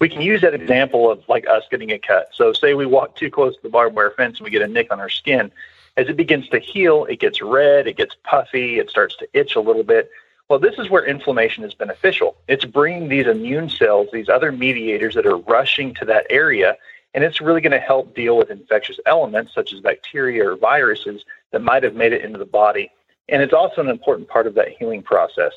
[0.00, 2.30] We can use that example of like us getting a cut.
[2.32, 4.68] So, say we walk too close to the barbed wire fence and we get a
[4.68, 5.52] nick on our skin
[5.96, 9.56] as it begins to heal, it gets red, it gets puffy, it starts to itch
[9.56, 10.10] a little bit.
[10.48, 12.36] Well, this is where inflammation is beneficial.
[12.48, 16.76] It's bringing these immune cells, these other mediators that are rushing to that area,
[17.14, 21.24] and it's really going to help deal with infectious elements such as bacteria or viruses
[21.52, 22.90] that might have made it into the body.
[23.28, 25.52] And it's also an important part of that healing process.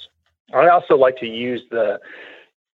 [0.53, 1.99] I also like to use the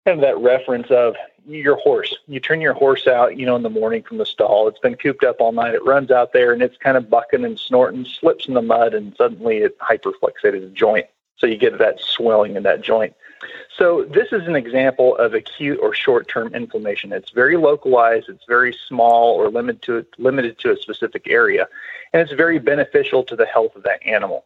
[0.05, 1.15] kind of that reference of
[1.47, 2.15] your horse.
[2.27, 4.67] You turn your horse out, you know, in the morning from the stall.
[4.67, 5.75] It's been cooped up all night.
[5.75, 8.93] It runs out there and it's kind of bucking and snorting, slips in the mud,
[8.93, 11.05] and suddenly it hyperflexated a joint.
[11.37, 13.13] So you get that swelling in that joint.
[13.77, 17.11] So this is an example of acute or short-term inflammation.
[17.11, 18.29] It's very localized.
[18.29, 21.67] It's very small or limited to limited to a specific area,
[22.13, 24.45] and it's very beneficial to the health of that animal.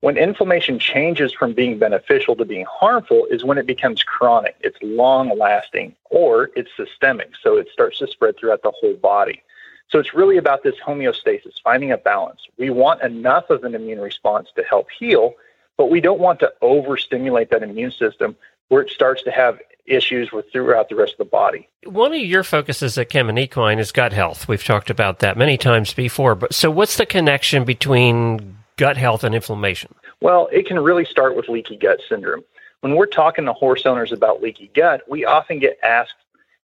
[0.00, 4.56] When inflammation changes from being beneficial to being harmful is when it becomes chronic.
[4.60, 7.32] It's long lasting or it's systemic.
[7.42, 9.42] So it starts to spread throughout the whole body.
[9.90, 12.40] So it's really about this homeostasis, finding a balance.
[12.56, 15.34] We want enough of an immune response to help heal,
[15.76, 18.36] but we don't want to overstimulate that immune system
[18.68, 21.68] where it starts to have issues with throughout the rest of the body.
[21.84, 24.48] One of your focuses at Kemin Equine is gut health.
[24.48, 26.36] We've talked about that many times before.
[26.36, 29.94] But so what's the connection between gut health and inflammation?
[30.22, 32.42] Well, it can really start with leaky gut syndrome.
[32.80, 36.14] When we're talking to horse owners about leaky gut, we often get asked,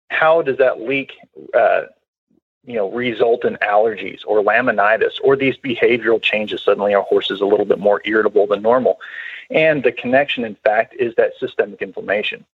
[0.09, 1.13] how does that leak,
[1.53, 1.83] uh,
[2.65, 6.63] you know, result in allergies or laminitis or these behavioral changes?
[6.63, 8.99] Suddenly, our horse is a little bit more irritable than normal.
[9.51, 12.47] And the connection, in fact, is that systemic inflammation.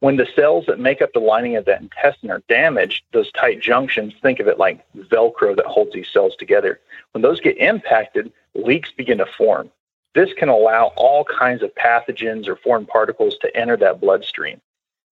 [0.00, 3.60] When the cells that make up the lining of that intestine are damaged, those tight
[3.60, 6.80] junctions, think of it like Velcro that holds these cells together.
[7.12, 9.70] When those get impacted, leaks begin to form.
[10.14, 14.60] This can allow all kinds of pathogens or foreign particles to enter that bloodstream.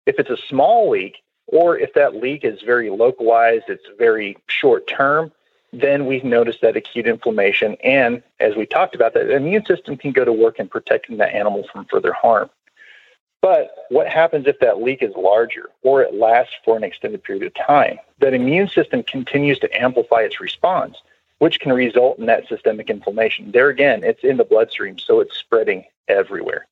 [0.05, 1.17] If it's a small leak,
[1.47, 5.31] or if that leak is very localized, it's very short term,
[5.73, 7.75] then we notice that acute inflammation.
[7.83, 11.33] And as we talked about, the immune system can go to work in protecting that
[11.33, 12.49] animal from further harm.
[13.45, 17.45] But what happens if that leak is larger or it lasts for an extended period
[17.45, 17.99] of time?
[18.17, 20.97] That immune system continues to amplify its response
[21.37, 23.51] which can result in that systemic inflammation.
[23.51, 26.65] There again, it's in the bloodstream, so it's spreading everywhere.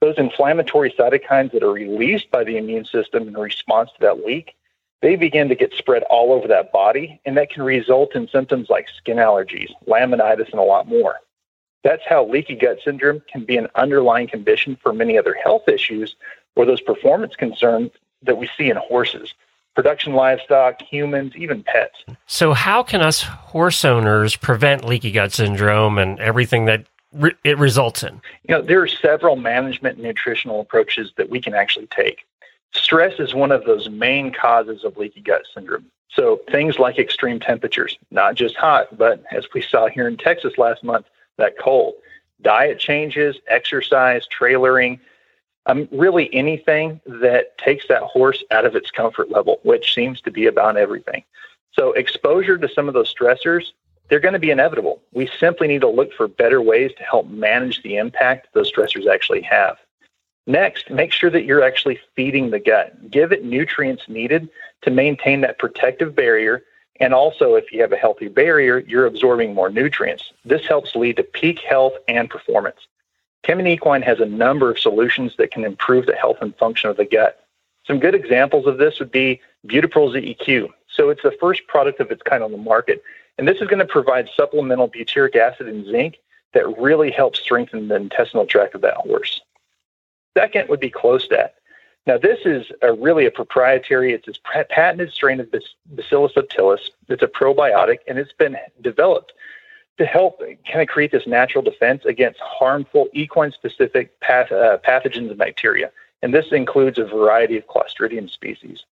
[0.00, 4.56] Those inflammatory cytokines that are released by the immune system in response to that leak,
[5.02, 8.68] they begin to get spread all over that body, and that can result in symptoms
[8.68, 11.20] like skin allergies, laminitis, and a lot more.
[11.82, 16.14] That's how leaky gut syndrome can be an underlying condition for many other health issues
[16.56, 17.90] or those performance concerns
[18.22, 19.34] that we see in horses
[19.74, 22.04] production livestock, humans, even pets.
[22.26, 27.58] So, how can us horse owners prevent leaky gut syndrome and everything that re- it
[27.58, 28.20] results in?
[28.48, 32.26] You know, there are several management and nutritional approaches that we can actually take.
[32.72, 35.86] Stress is one of those main causes of leaky gut syndrome.
[36.12, 40.58] So, things like extreme temperatures, not just hot, but as we saw here in Texas
[40.58, 41.06] last month,
[41.40, 41.94] that cold.
[42.42, 44.98] Diet changes, exercise, trailering,
[45.66, 50.30] um, really anything that takes that horse out of its comfort level, which seems to
[50.30, 51.22] be about everything.
[51.72, 53.66] So, exposure to some of those stressors,
[54.08, 55.00] they're going to be inevitable.
[55.12, 59.06] We simply need to look for better ways to help manage the impact those stressors
[59.06, 59.78] actually have.
[60.46, 63.10] Next, make sure that you're actually feeding the gut.
[63.10, 64.48] Give it nutrients needed
[64.82, 66.64] to maintain that protective barrier.
[67.00, 70.32] And also, if you have a healthy barrier, you're absorbing more nutrients.
[70.44, 72.86] This helps lead to peak health and performance.
[73.42, 76.98] Kemin Equine has a number of solutions that can improve the health and function of
[76.98, 77.46] the gut.
[77.86, 80.68] Some good examples of this would be ButiPEARL ZEQ.
[80.88, 83.02] So it's the first product of its kind on the market.
[83.38, 86.18] And this is going to provide supplemental butyric acid and zinc
[86.52, 89.40] that really helps strengthen the intestinal tract of that horse.
[90.36, 91.50] Second would be Clostat.
[92.06, 96.90] Now, this is a really a proprietary, it's a patented strain of Bacillus subtilis.
[97.08, 99.32] It's a probiotic, and it's been developed
[99.98, 105.28] to help kind of create this natural defense against harmful equine specific path, uh, pathogens
[105.28, 105.90] and bacteria.
[106.22, 108.84] And this includes a variety of Clostridium species.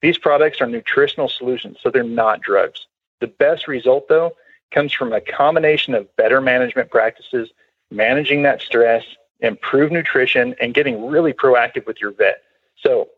[0.00, 2.86] These products are nutritional solutions, so they're not drugs.
[3.20, 4.36] The best result, though,
[4.70, 7.50] comes from a combination of better management practices,
[7.90, 9.04] managing that stress,
[9.40, 12.42] improve nutrition, and getting really proactive with your vet.
[12.82, 13.08] So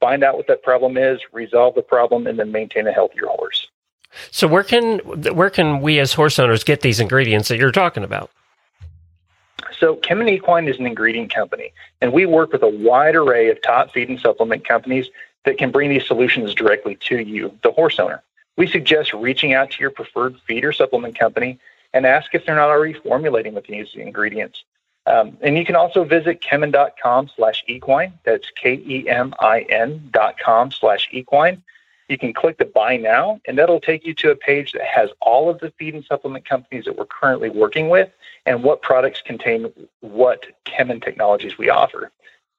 [0.00, 3.68] find out what that problem is, resolve the problem, and then maintain a healthier horse.
[4.30, 8.04] So where can where can we as horse owners get these ingredients that you're talking
[8.04, 8.30] about?
[9.78, 13.60] So, Kemin Equine is an ingredient company, and we work with a wide array of
[13.62, 15.10] top feed and supplement companies
[15.44, 18.22] that can bring these solutions directly to you, the horse owner.
[18.56, 21.58] We suggest reaching out to your preferred feed or supplement company
[21.92, 24.64] and ask if they're not already formulating with these ingredients.
[25.06, 28.14] Um, and you can also visit kemin.com slash equine.
[28.24, 31.62] That's K-E-M-I-N dot com slash equine.
[32.08, 35.10] You can click the buy now, and that'll take you to a page that has
[35.20, 38.10] all of the feed and supplement companies that we're currently working with
[38.44, 42.10] and what products contain what Kemin technologies we offer.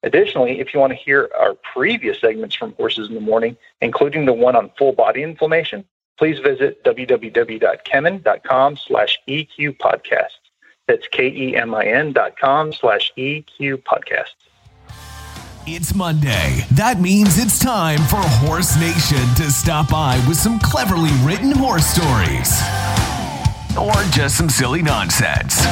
[0.02, 4.26] Additionally, if you want to hear our previous segments from Horses in the Morning, including
[4.26, 5.86] the one on full body inflammation,
[6.18, 10.45] please visit www.kemin.com slash EQ podcasts.
[10.88, 14.36] That's K-E-M-I-N dot com slash EQ podcast.
[15.68, 16.64] It's Monday.
[16.74, 21.88] That means it's time for Horse Nation to stop by with some cleverly written horse
[21.88, 22.54] stories.
[23.76, 25.66] Or just some silly nonsense.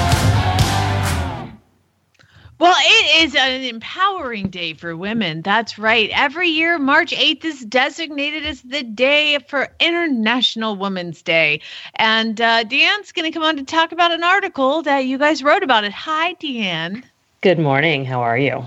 [2.63, 5.41] Well, it is an empowering day for women.
[5.41, 6.09] That's right.
[6.13, 11.59] Every year, March 8th is designated as the day for International Women's Day.
[11.95, 15.43] And uh, DeAnn's going to come on to talk about an article that you guys
[15.43, 15.91] wrote about it.
[15.91, 17.03] Hi, DeAnn.
[17.41, 18.05] Good morning.
[18.05, 18.65] How are you?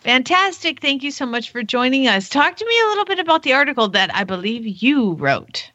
[0.00, 0.80] Fantastic.
[0.80, 2.30] Thank you so much for joining us.
[2.30, 5.70] Talk to me a little bit about the article that I believe you wrote.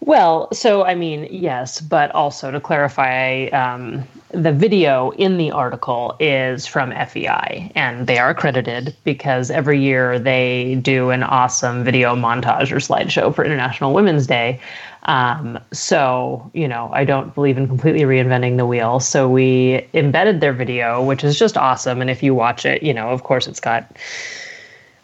[0.00, 6.16] Well, so I mean, yes, but also to clarify, um, the video in the article
[6.20, 12.14] is from FEI, and they are accredited because every year they do an awesome video
[12.14, 14.60] montage or slideshow for International Women's Day.
[15.04, 18.98] Um, so, you know, I don't believe in completely reinventing the wheel.
[18.98, 22.00] So we embedded their video, which is just awesome.
[22.00, 23.96] And if you watch it, you know, of course, it's got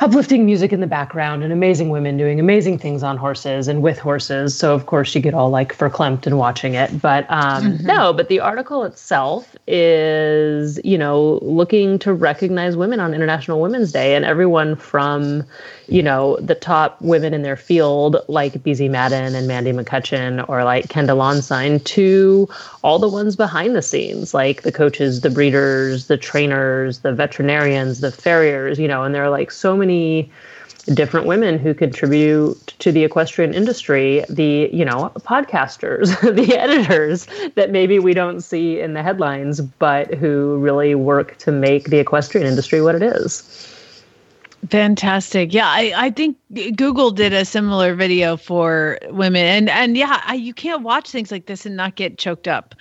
[0.02, 4.00] uplifting music in the background and amazing women doing amazing things on horses and with
[4.00, 4.58] horses.
[4.58, 7.00] So of course you get all like verklempt in watching it.
[7.00, 7.86] But um, mm-hmm.
[7.86, 13.92] no, but the article itself is, you know, looking to recognize women on International Women's
[13.92, 15.44] Day and everyone from,
[15.86, 20.64] you know, the top women in their field like Beezie Madden and Mandy McCutcheon or
[20.64, 22.48] like Kendall Ensign to
[22.82, 28.00] all the ones behind the scenes, like the coaches, the breeders, the trainers, the veterinarians,
[28.00, 30.30] the farriers, you know, and there are like so many many
[30.94, 37.70] different women who contribute to the equestrian industry the you know podcasters the editors that
[37.70, 42.46] maybe we don't see in the headlines but who really work to make the equestrian
[42.46, 43.68] industry what it is
[44.68, 45.52] Fantastic.
[45.52, 46.36] Yeah, I, I think
[46.76, 49.44] Google did a similar video for women.
[49.44, 52.76] And and yeah, I, you can't watch things like this and not get choked up.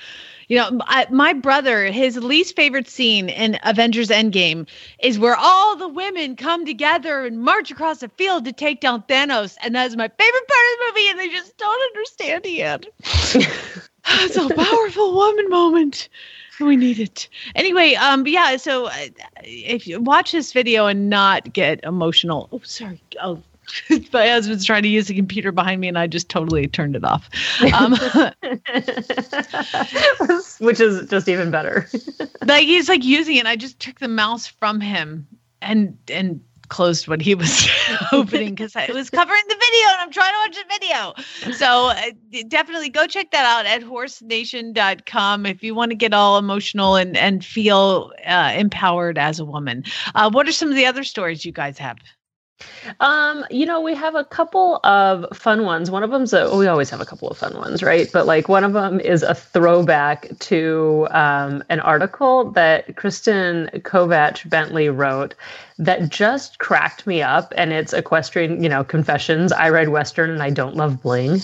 [0.51, 4.67] You know, I, my brother, his least favorite scene in Avengers Endgame
[4.99, 9.03] is where all the women come together and march across a field to take down
[9.03, 9.55] Thanos.
[9.63, 11.09] And that's my favorite part of the movie.
[11.09, 12.85] And they just don't understand yet.
[14.09, 16.09] it's a powerful woman moment.
[16.59, 17.29] We need it.
[17.55, 19.07] Anyway, um, yeah, so uh,
[19.45, 23.01] if you watch this video and not get emotional, oh, sorry.
[23.23, 23.41] Oh,
[24.13, 27.03] my husband's trying to use the computer behind me and I just totally turned it
[27.03, 27.29] off.
[27.73, 27.91] Um,
[30.59, 31.89] Which is just even better.
[32.45, 33.45] like he's like using it.
[33.45, 35.27] I just took the mouse from him
[35.61, 37.67] and and closed what he was
[38.13, 41.13] opening because it was covering the video and I'm trying to watch the video.
[41.57, 42.11] So uh,
[42.47, 47.17] definitely go check that out at horsenation.com if you want to get all emotional and,
[47.17, 49.83] and feel uh, empowered as a woman.
[50.15, 51.97] Uh, what are some of the other stories you guys have?
[52.99, 55.91] Um, you know, we have a couple of fun ones.
[55.91, 58.09] One of them's a, we always have a couple of fun ones, right?
[58.11, 64.49] But like one of them is a throwback to um, an article that Kristen Kovatch
[64.49, 65.35] Bentley wrote
[65.77, 67.53] that just cracked me up.
[67.55, 69.51] And it's equestrian, you know, confessions.
[69.51, 71.41] I ride Western and I don't love bling.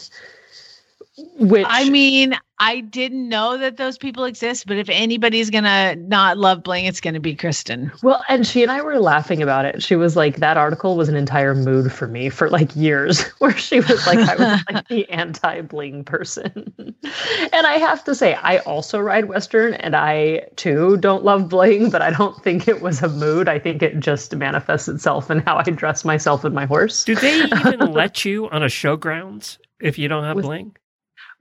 [1.40, 6.40] Which I mean, I didn't know that those people exist, but if anybody's gonna not
[6.40, 7.92] love bling, it's gonna be Kristen.
[8.02, 9.84] Well, and she and I were laughing about it.
[9.84, 13.56] She was like, that article was an entire mood for me for like years, where
[13.56, 16.74] she was like, I was like the anti-bling person.
[16.78, 21.92] and I have to say, I also ride Western and I too don't love bling,
[21.92, 23.48] but I don't think it was a mood.
[23.48, 27.04] I think it just manifests itself in how I dress myself and my horse.
[27.04, 30.76] Do they even let you on a showgrounds if you don't have With- bling?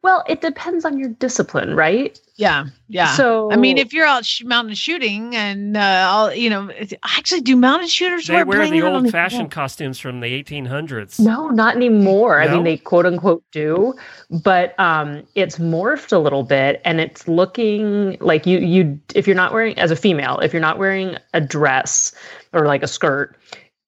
[0.07, 2.17] Well, it depends on your discipline, right?
[2.37, 3.17] Yeah, yeah.
[3.17, 6.71] So I mean, if you're out sh- mountain shooting and uh, all, you know,
[7.03, 11.19] actually, do mountain shooters they wear, wear the old-fashioned costumes from the 1800s?
[11.19, 12.39] No, not anymore.
[12.39, 12.49] No?
[12.49, 13.95] I mean, they quote unquote do,
[14.31, 19.35] but um, it's morphed a little bit, and it's looking like you you if you're
[19.35, 22.15] not wearing as a female, if you're not wearing a dress
[22.53, 23.37] or like a skirt,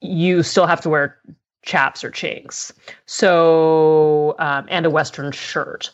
[0.00, 1.16] you still have to wear
[1.62, 2.72] chaps or chinks.
[3.06, 5.90] So, um, and a Western shirt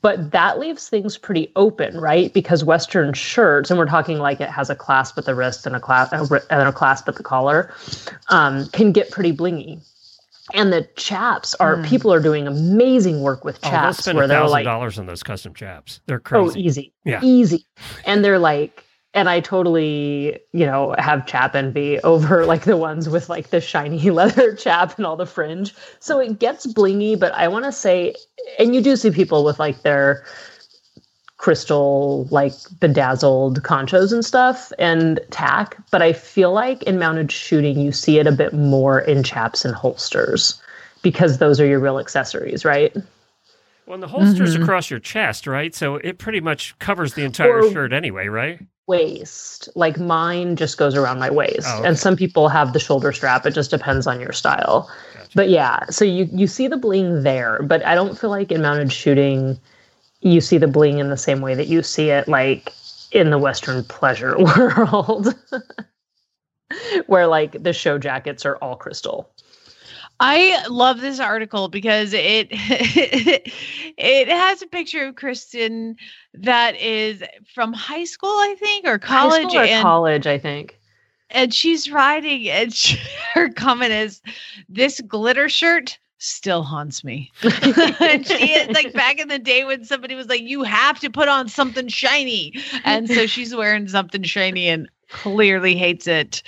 [0.00, 2.32] but that leaves things pretty open, right?
[2.32, 5.74] Because Western shirts, and we're talking like it has a clasp at the wrist and
[5.76, 7.72] a clasp and a clasp at the collar,
[8.28, 9.80] um, can get pretty blingy.
[10.54, 11.86] And the chaps are Mm.
[11.86, 15.22] people are doing amazing work with Oh, chaps spend where they're like dollars on those
[15.22, 16.00] custom chaps.
[16.06, 16.40] They're crazy.
[16.40, 16.66] Oh, crazy.
[16.66, 16.92] easy.
[17.04, 17.20] Yeah.
[17.22, 17.64] Easy.
[18.04, 23.08] And they're like, and I totally, you know, have chap envy over like the ones
[23.08, 25.74] with like the shiny leather chap and all the fringe.
[26.00, 28.14] So it gets blingy, but I want to say,
[28.58, 30.24] and you do see people with like their
[31.38, 35.76] crystal, like bedazzled conchos and stuff and tack.
[35.90, 39.64] But I feel like in mounted shooting, you see it a bit more in chaps
[39.64, 40.60] and holsters
[41.02, 42.94] because those are your real accessories, right?
[43.86, 44.62] Well, and the holster's Mhm.
[44.62, 45.74] across your chest, right?
[45.74, 48.60] So it pretty much covers the entire Or- shirt anyway, right?
[48.86, 49.68] Waist.
[49.74, 51.66] Like mine just goes around my waist.
[51.66, 51.88] Oh, okay.
[51.88, 53.46] And some people have the shoulder strap.
[53.46, 54.90] It just depends on your style.
[55.34, 58.62] But yeah, so you you see the bling there, but I don't feel like in
[58.62, 59.58] mounted shooting
[60.20, 62.72] you see the bling in the same way that you see it like
[63.10, 65.34] in the western pleasure world.
[67.06, 69.31] Where like the show jackets are all crystal.
[70.20, 75.96] I love this article because it it has a picture of Kristen
[76.34, 77.22] that is
[77.54, 80.78] from high school, I think, or college, or and college, I think.
[81.30, 82.98] and she's riding, and she,
[83.34, 84.20] her comment is,
[84.68, 87.32] "This glitter shirt." Still haunts me.
[87.42, 91.10] and she is like back in the day when somebody was like, "You have to
[91.10, 92.54] put on something shiny,"
[92.84, 96.44] and so she's wearing something shiny and clearly hates it.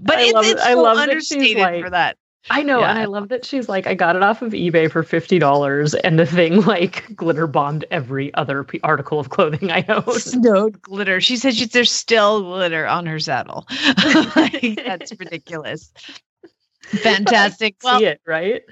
[0.00, 2.16] But I it's, love- it's I love that understated like- for that.
[2.50, 5.02] I know, and I love that she's like, I got it off of eBay for
[5.02, 9.84] fifty dollars, and the thing like glitter bombed every other p- article of clothing I
[9.88, 10.18] own.
[10.18, 11.20] snowed glitter.
[11.20, 13.66] She said she, there's still glitter on her saddle.
[14.36, 15.92] Like, that's ridiculous.
[17.02, 17.76] Fantastic.
[17.82, 18.62] Well, See it, right?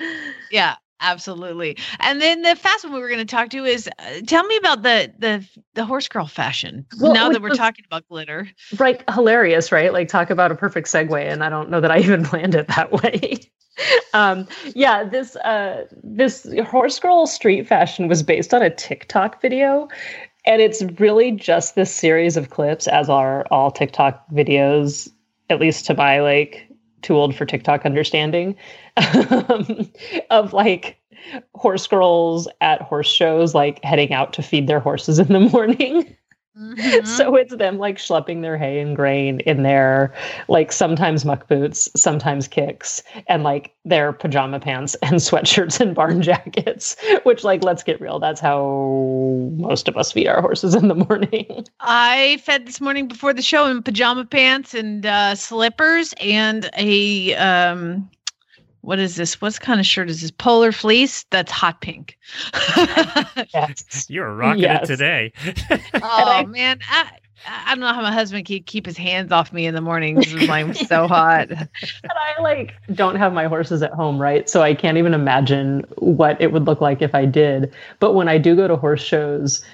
[0.51, 1.77] yeah, absolutely.
[2.01, 4.57] And then the fast one we were going to talk to is uh, tell me
[4.57, 6.87] about the the the horse girl fashion.
[7.01, 8.49] Well, now that we're talking about glitter.
[8.79, 9.93] Right, hilarious, right?
[9.93, 12.69] Like talk about a perfect segue, and I don't know that I even planned it
[12.69, 13.41] that way.
[14.15, 19.89] um, yeah, this uh, this horse girl street fashion was based on a TikTok video,
[20.45, 25.11] and it's really just this series of clips, as are all TikTok videos,
[25.51, 26.66] at least to my like
[27.07, 28.57] too old for TikTok understanding,
[28.97, 29.91] um,
[30.31, 30.99] of like
[31.55, 36.17] horse girls at horse shows, like heading out to feed their horses in the morning.
[37.05, 40.15] So it's them like schlepping their hay and grain in their
[40.49, 46.23] like sometimes muck boots, sometimes kicks, and like their pajama pants and sweatshirts and barn
[46.31, 46.97] jackets.
[47.25, 50.95] Which, like, let's get real, that's how most of us feed our horses in the
[50.95, 51.67] morning.
[51.81, 57.35] I fed this morning before the show in pajama pants and uh, slippers and a
[57.35, 58.11] um,
[58.87, 59.41] what is this?
[59.41, 60.31] What kind of shirt is this?
[60.31, 62.17] Polar fleece that's hot pink.
[63.53, 64.07] yes.
[64.09, 64.85] You're rocking Yes.
[64.85, 65.33] it today.
[65.95, 67.11] Oh man, I,
[67.49, 70.33] I don't know how my husband can keep his hands off me in the mornings.
[70.33, 71.49] It's like so hot.
[71.51, 71.69] And
[72.05, 74.49] I like don't have my horses at home, right?
[74.49, 77.73] So I can't even imagine what it would look like if I did.
[77.99, 79.65] But when I do go to horse shows,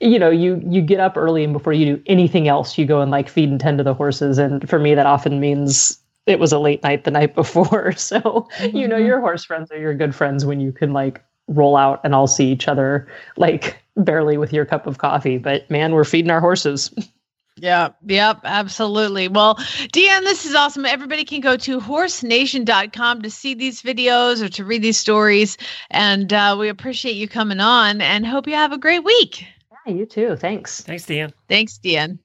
[0.00, 3.00] you know, you you get up early and before you do anything else, you go
[3.00, 4.38] and like feed and tend to the horses.
[4.38, 7.92] And for me, that often means it was a late night the night before.
[8.04, 11.76] So you know, your horse friends are your good friends when you can like roll
[11.76, 15.38] out and all see each other like barely with your cup of coffee.
[15.38, 16.92] But man, we're feeding our horses.
[17.56, 19.28] Yeah, yep, absolutely.
[19.28, 20.84] Well, DeAnn, this is awesome.
[20.84, 25.56] Everybody can go to horsenation.com to see these videos or to read these stories.
[25.90, 29.46] And uh, we appreciate you coming on and hope you have a great week.
[29.86, 30.34] Yeah, you too.
[30.34, 30.80] Thanks.
[30.80, 31.32] Thanks, DeAnn.
[31.48, 32.18] Thanks, DeAnn.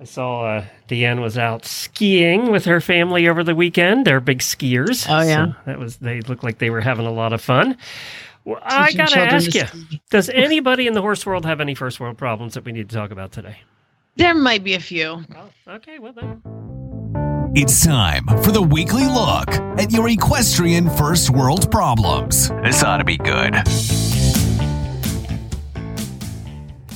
[0.00, 4.06] I saw uh, DeAnn was out skiing with her family over the weekend.
[4.06, 5.06] They're big skiers.
[5.06, 5.48] Oh, yeah.
[5.48, 7.76] So that was they looked like they were having a lot of fun.
[8.46, 10.02] Well, I gotta ask to you: ski.
[10.10, 12.96] Does anybody in the horse world have any first world problems that we need to
[12.96, 13.58] talk about today?
[14.16, 15.22] There might be a few.
[15.68, 16.40] Okay, well then.
[17.54, 22.48] It's time for the weekly look at your equestrian first world problems.
[22.62, 23.54] This ought to be good.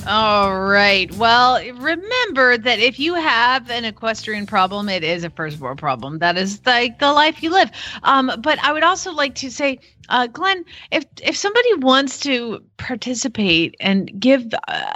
[0.07, 1.11] All right.
[1.15, 6.19] Well, remember that if you have an equestrian problem, it is a first world problem.
[6.19, 7.71] That is like the life you live.
[8.03, 9.79] Um, but I would also like to say,
[10.09, 14.91] uh, Glenn, if if somebody wants to participate and give uh,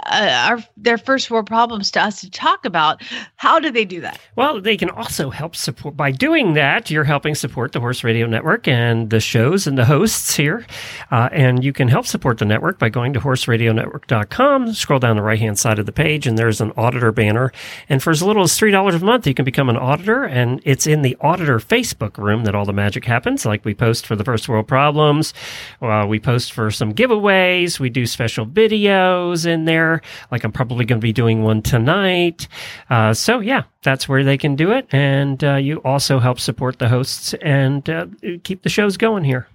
[0.48, 3.02] our their first world problems to us to talk about,
[3.36, 4.20] how do they do that?
[4.36, 6.90] Well, they can also help support by doing that.
[6.90, 10.66] You're helping support the Horse Radio Network and the shows and the hosts here.
[11.10, 14.72] Uh, and you can help support the network by going to horseradionetwork.com.
[14.74, 17.52] Scroll down the right hand side of the page, and there's an auditor banner.
[17.88, 20.24] And for as little as $3 a month, you can become an auditor.
[20.24, 24.06] And it's in the auditor Facebook room that all the magic happens, like we post
[24.06, 25.34] for the First World Problem problems.
[25.80, 27.80] Well, we post for some giveaways.
[27.80, 30.02] We do special videos in there.
[30.30, 32.48] Like I'm probably going to be doing one tonight.
[32.90, 34.86] Uh, so yeah, that's where they can do it.
[34.92, 38.06] And uh, you also help support the hosts and uh,
[38.44, 39.48] keep the shows going here.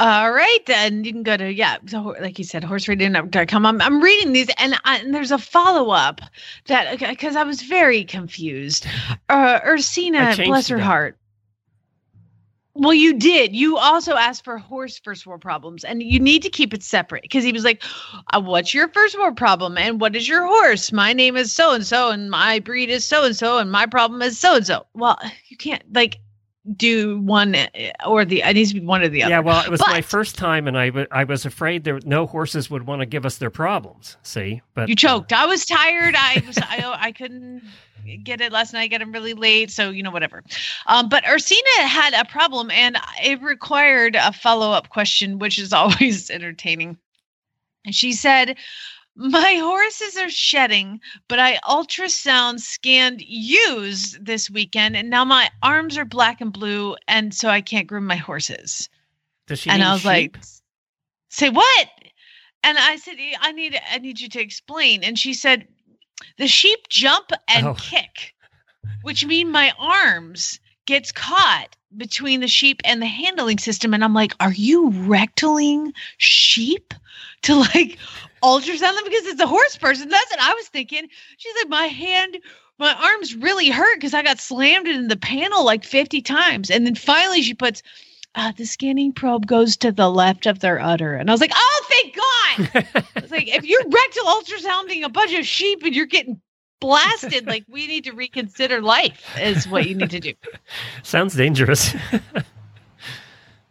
[0.00, 3.66] All right, then you can go to yeah, so like you said, horseradionetwork.com.
[3.66, 6.20] I'm I'm reading these, and, I, and there's a follow up
[6.66, 8.86] that because I was very confused.
[9.28, 10.84] Uh, Ursina, bless her that.
[10.84, 11.17] heart.
[12.80, 13.56] Well, you did.
[13.56, 17.22] You also asked for horse first world problems, and you need to keep it separate
[17.22, 17.82] because he was like,
[18.32, 19.76] uh, "What's your first world problem?
[19.76, 20.92] And what is your horse?
[20.92, 23.86] My name is so and so, and my breed is so and so, and my
[23.86, 25.18] problem is so and so." Well,
[25.48, 26.20] you can't like
[26.76, 27.56] do one
[28.06, 28.42] or the.
[28.42, 29.30] It needs to be one or the other.
[29.30, 32.70] Yeah, well, it was my first time, and I I was afraid there no horses
[32.70, 34.16] would want to give us their problems.
[34.22, 35.32] See, but You choked.
[35.32, 36.14] I was tired.
[36.16, 36.58] I was.
[36.58, 37.62] I, I couldn't
[38.22, 38.90] get it last night.
[38.90, 39.70] Got him really late.
[39.70, 40.42] So you know whatever.
[40.86, 45.72] Um, but Ursina had a problem, and it required a follow up question, which is
[45.72, 46.96] always entertaining.
[47.84, 48.56] And she said.
[49.20, 55.98] My horses are shedding, but I ultrasound scanned ewes this weekend, and now my arms
[55.98, 58.88] are black and blue, and so I can't groom my horses.
[59.48, 60.44] does she and I was like, sheep?
[61.30, 61.88] "Say what?"
[62.62, 65.66] And I said, "I need, I need you to explain." And she said,
[66.36, 67.74] "The sheep jump and Oh.
[67.74, 68.36] kick,
[69.02, 74.14] which mean my arms gets caught between the sheep and the handling system." And I'm
[74.14, 76.94] like, "Are you rectaling sheep
[77.42, 77.98] to like
[78.42, 81.08] ultrasound them because it's a horse person?" That's what I was thinking.
[81.36, 82.38] She's like, "My hand."
[82.80, 86.70] My arms really hurt because I got slammed into the panel like 50 times.
[86.70, 87.82] And then finally she puts,
[88.36, 91.14] uh, the scanning probe goes to the left of their udder.
[91.14, 92.84] And I was like, oh, thank God.
[93.16, 96.40] it's like, if you're rectal ultrasounding a bunch of sheep and you're getting
[96.80, 100.34] blasted, like, we need to reconsider life, is what you need to do.
[101.02, 101.94] Sounds dangerous.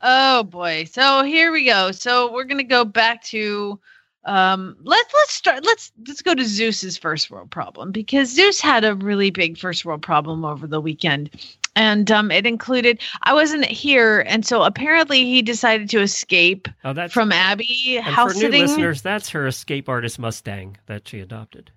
[0.02, 0.86] Oh boy.
[0.86, 1.92] So here we go.
[1.92, 3.80] So we're gonna go back to
[4.26, 8.84] um let's let's start let's let's go to Zeus's first world problem because Zeus had
[8.84, 11.30] a really big first world problem over the weekend.
[11.76, 16.94] And um it included I wasn't here and so apparently he decided to escape oh,
[16.94, 18.62] that's from Abby and house for new sitting.
[18.62, 21.72] listeners, that's her escape artist Mustang that she adopted.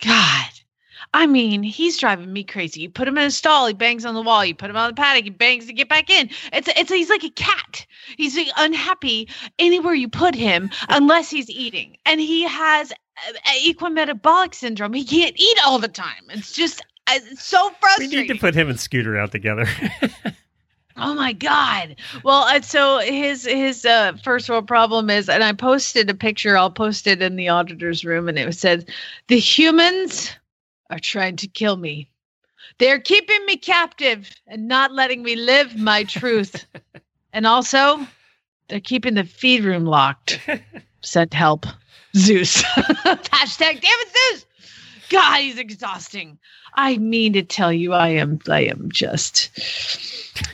[0.00, 0.46] God.
[1.14, 2.82] I mean, he's driving me crazy.
[2.82, 4.44] You put him in a stall, he bangs on the wall.
[4.44, 6.28] You put him on the paddock, he bangs to get back in.
[6.52, 7.86] It's it's he's like a cat.
[8.16, 9.28] He's unhappy
[9.58, 11.96] anywhere you put him unless he's eating.
[12.04, 14.92] And he has uh, equine metabolic syndrome.
[14.92, 16.24] He can't eat all the time.
[16.28, 18.16] It's just uh, it's so frustrating.
[18.18, 19.66] We need to put him and Scooter out together.
[21.00, 21.96] Oh my god.
[22.24, 26.56] Well, uh, so his his uh, first world problem is, and I posted a picture.
[26.56, 28.90] I'll post it in the auditor's room, and it said,
[29.28, 30.30] "The humans
[30.90, 32.08] are trying to kill me.
[32.78, 36.64] They're keeping me captive and not letting me live my truth.
[37.32, 38.06] and also,
[38.68, 40.40] they're keeping the feed room locked.
[41.00, 41.66] Send help,
[42.16, 42.62] Zeus.
[42.62, 44.46] Hashtag damn it, Zeus.
[45.10, 46.38] God, he's exhausting.
[46.74, 48.38] I mean to tell you, I am.
[48.48, 49.50] I am just.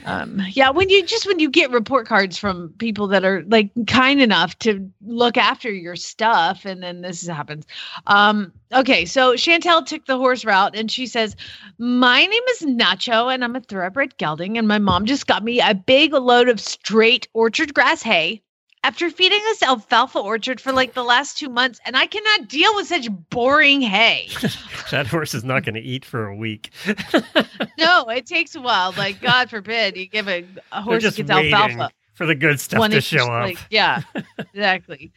[0.07, 3.71] Um, yeah, when you just when you get report cards from people that are like
[3.87, 7.67] kind enough to look after your stuff, and then this happens.
[8.07, 11.37] Um, okay, so Chantel took the horse route, and she says,
[11.79, 15.61] "My name is Nacho, and I'm a thoroughbred gelding, and my mom just got me
[15.61, 18.44] a big load of straight orchard grass hay."
[18.85, 22.75] After feeding us alfalfa orchard for like the last two months, and I cannot deal
[22.75, 24.29] with such boring hay.
[24.91, 26.71] that horse is not going to eat for a week.
[27.79, 28.93] no, it takes a while.
[28.99, 31.91] Like God forbid you give a, a horse that just gets alfalfa.
[32.13, 33.47] for the good stuff One to show up.
[33.47, 34.03] like, yeah,
[34.39, 35.11] exactly.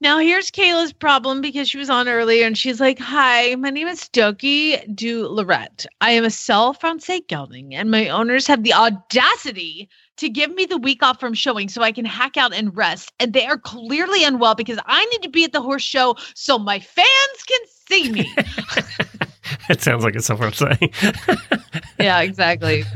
[0.00, 3.86] Now here's Kayla's problem because she was on earlier and she's like, "Hi, my name
[3.86, 5.84] is Doki du Lorette.
[6.00, 10.66] I am a Selle Français gelding, and my owners have the audacity to give me
[10.66, 13.12] the week off from showing so I can hack out and rest.
[13.20, 16.58] And they are clearly unwell because I need to be at the horse show so
[16.58, 18.34] my fans can see me."
[19.68, 20.92] it sounds like it's something I'm saying.
[21.98, 22.84] yeah, exactly.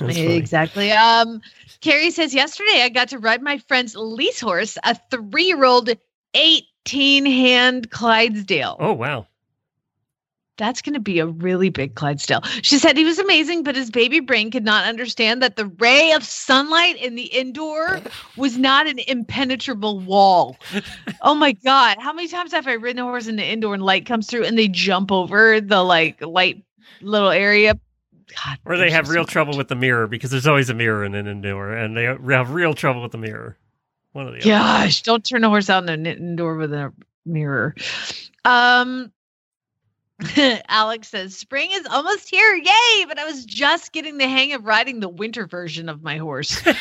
[0.00, 0.92] Exactly.
[0.92, 1.40] Um,
[1.80, 5.90] Carrie says yesterday I got to ride my friend's lease horse, a three-year-old,
[6.34, 8.76] eighteen-hand Clydesdale.
[8.78, 9.26] Oh wow.
[10.62, 12.42] That's going to be a really big Clydesdale.
[12.62, 16.12] She said he was amazing, but his baby brain could not understand that the ray
[16.12, 18.00] of sunlight in the indoor
[18.36, 20.56] was not an impenetrable wall.
[21.22, 21.96] oh my God.
[21.98, 24.44] How many times have I ridden a horse in the indoor and light comes through
[24.44, 26.62] and they jump over the like light
[27.00, 27.74] little area?
[28.44, 31.16] God, Or they have real trouble with the mirror because there's always a mirror in
[31.16, 33.58] an indoor, and they have real trouble with the mirror.
[34.12, 34.48] One of the other.
[34.48, 36.92] Gosh, don't turn a horse out in an indoor with a
[37.26, 37.74] mirror.
[38.44, 39.10] Um,
[40.68, 42.54] Alex says, Spring is almost here.
[42.54, 43.04] Yay!
[43.06, 46.60] But I was just getting the hang of riding the winter version of my horse.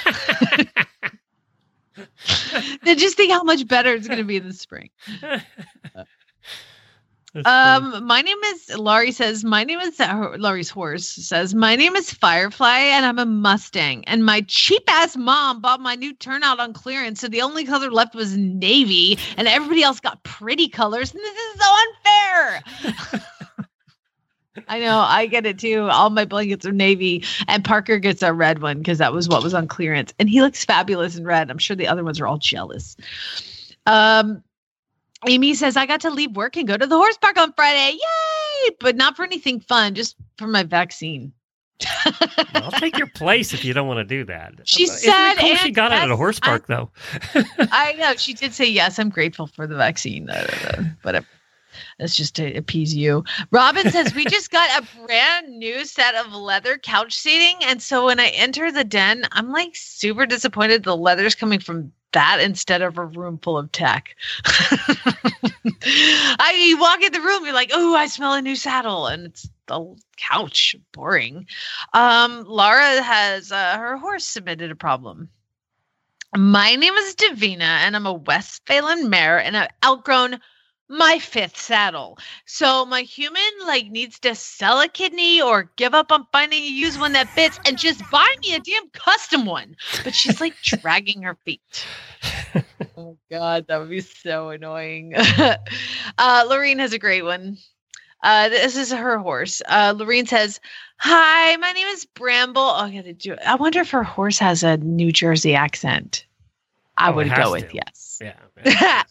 [2.84, 4.90] then just think how much better it's going to be in the spring.
[7.46, 11.96] Um, my name is Laurie says, my name is uh, Laurie's horse says, my name
[11.96, 14.04] is Firefly and I'm a Mustang.
[14.06, 17.22] And my cheap ass mom bought my new turnout on clearance.
[17.22, 21.14] So the only color left was navy and everybody else got pretty colors.
[21.14, 23.22] And this is so unfair.
[24.68, 25.88] I know, I get it too.
[25.90, 29.44] All my blankets are navy, and Parker gets a red one because that was what
[29.44, 31.50] was on clearance, and he looks fabulous in red.
[31.50, 32.98] I'm sure the other ones are all jealous.
[33.86, 34.44] Um,
[35.28, 37.94] Amy says I got to leave work and go to the horse park on Friday.
[37.94, 38.70] Yay!
[38.80, 41.34] But not for anything fun, just for my vaccine.
[42.54, 44.54] I'll take your place if you don't want to do that.
[44.66, 46.92] She Isn't said, it cool she got out at a yes, horse park, though.
[47.72, 49.00] I know she did say yes.
[49.00, 50.30] I'm grateful for the vaccine.
[51.02, 51.28] Whatever.
[52.00, 53.24] That's just to appease you.
[53.52, 58.06] Robin says we just got a brand new set of leather couch seating, and so
[58.06, 62.82] when I enter the den, I'm like super disappointed the leather's coming from that instead
[62.82, 64.16] of a room full of tech.
[65.84, 69.28] I you walk in the room, you're like, oh, I smell a new saddle, and
[69.28, 70.76] it's the couch.
[70.92, 71.48] Boring.
[71.94, 75.30] Um, has uh, her horse submitted a problem.
[76.36, 80.40] My name is Davina, and I'm a Westphalian mare, and I've outgrown
[80.92, 82.18] my fifth saddle.
[82.46, 86.68] So my human like needs to sell a kidney or give up on finding a
[86.68, 89.76] used one that fits and just buy me a damn custom one.
[90.04, 91.86] But she's like dragging her feet.
[92.98, 95.14] oh god, that would be so annoying.
[96.18, 97.58] uh Lorene has a great one.
[98.24, 99.64] Uh, this is her horse.
[99.68, 100.60] Uh, Lorene says,
[100.98, 103.40] "Hi, my name is Bramble." Oh, I gotta do it.
[103.44, 106.26] I wonder if her horse has a New Jersey accent.
[107.02, 107.76] I Oh, would go with to.
[107.76, 108.20] yes.
[108.22, 108.36] Yeah.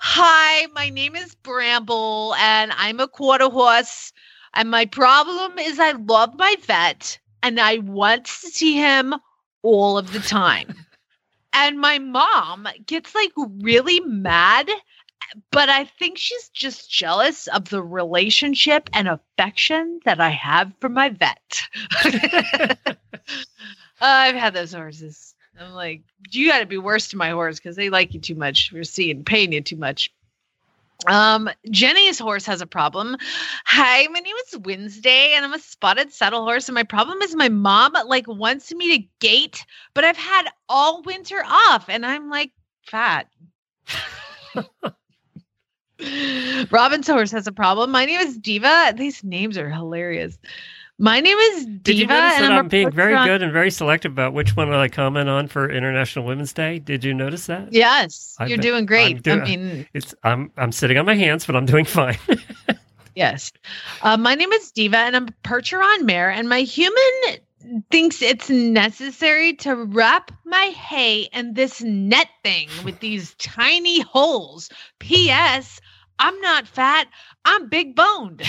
[0.00, 4.12] Hi, my name is Bramble, and I'm a quarter horse.
[4.54, 9.14] And my problem is I love my vet, and I want to see him
[9.62, 10.74] all of the time.
[11.52, 14.70] and my mom gets like really mad,
[15.50, 20.88] but I think she's just jealous of the relationship and affection that I have for
[20.88, 21.62] my vet.
[24.00, 25.35] I've had those horses.
[25.60, 28.34] I'm like, you got to be worse to my horse because they like you too
[28.34, 28.72] much.
[28.72, 30.12] We're seeing paying you too much.
[31.06, 33.16] Um, Jenny's horse has a problem.
[33.66, 36.68] Hi, my name is Wednesday, and I'm a spotted saddle horse.
[36.68, 41.02] And my problem is my mom like wants me to gate, but I've had all
[41.02, 42.52] winter off, and I'm like
[42.86, 43.28] fat.
[46.70, 47.90] Robin's horse has a problem.
[47.90, 48.94] My name is Diva.
[48.96, 50.38] These names are hilarious.
[50.98, 53.24] My name is Diva, Did you notice and that I'm, I'm being very good.
[53.26, 56.78] good and very selective about which one I comment on for International Women's Day?
[56.78, 57.70] Did you notice that?
[57.72, 59.16] Yes, I've you're doing great.
[59.16, 62.16] I'm doing- I mean, It's I'm I'm sitting on my hands, but I'm doing fine.
[63.14, 63.52] Yes.
[64.02, 67.02] Uh, my name is Diva, and I'm Percheron mare, and my human
[67.90, 74.70] thinks it's necessary to wrap my hay in this net thing with these tiny holes.
[74.98, 75.80] P.S.
[76.18, 77.08] I'm not fat.
[77.44, 78.42] I'm big boned.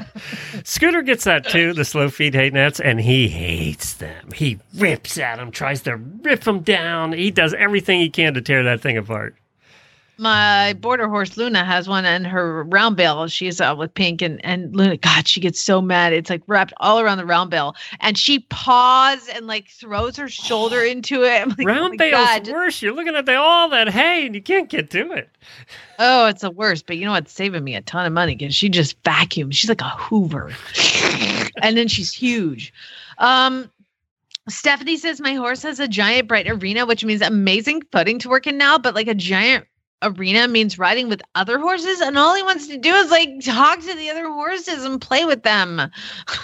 [0.64, 4.30] Scooter gets that too, the slow feed hay nets, and he hates them.
[4.32, 7.12] He rips at them, tries to rip them down.
[7.12, 9.36] He does everything he can to tear that thing apart.
[10.18, 13.26] My border horse Luna has one in her round bale.
[13.28, 16.12] She's out with pink and and Luna, God, she gets so mad.
[16.12, 20.28] It's like wrapped all around the round bale, and she paws and like throws her
[20.28, 21.48] shoulder into it.
[21.48, 22.82] Like, oh Round my bale's God, worse.
[22.82, 25.28] You're looking at the, all that hay and you can't get to it.
[25.98, 26.86] Oh, it's the worst.
[26.86, 29.56] But you know what's saving me a ton of money because she just vacuums.
[29.56, 30.52] She's like a Hoover,
[31.62, 32.72] and then she's huge.
[33.18, 33.70] Um,
[34.48, 38.46] Stephanie says my horse has a giant bright arena, which means amazing footing to work
[38.46, 38.78] in now.
[38.78, 39.66] But like a giant
[40.02, 43.80] arena means riding with other horses, and all he wants to do is like talk
[43.80, 45.90] to the other horses and play with them.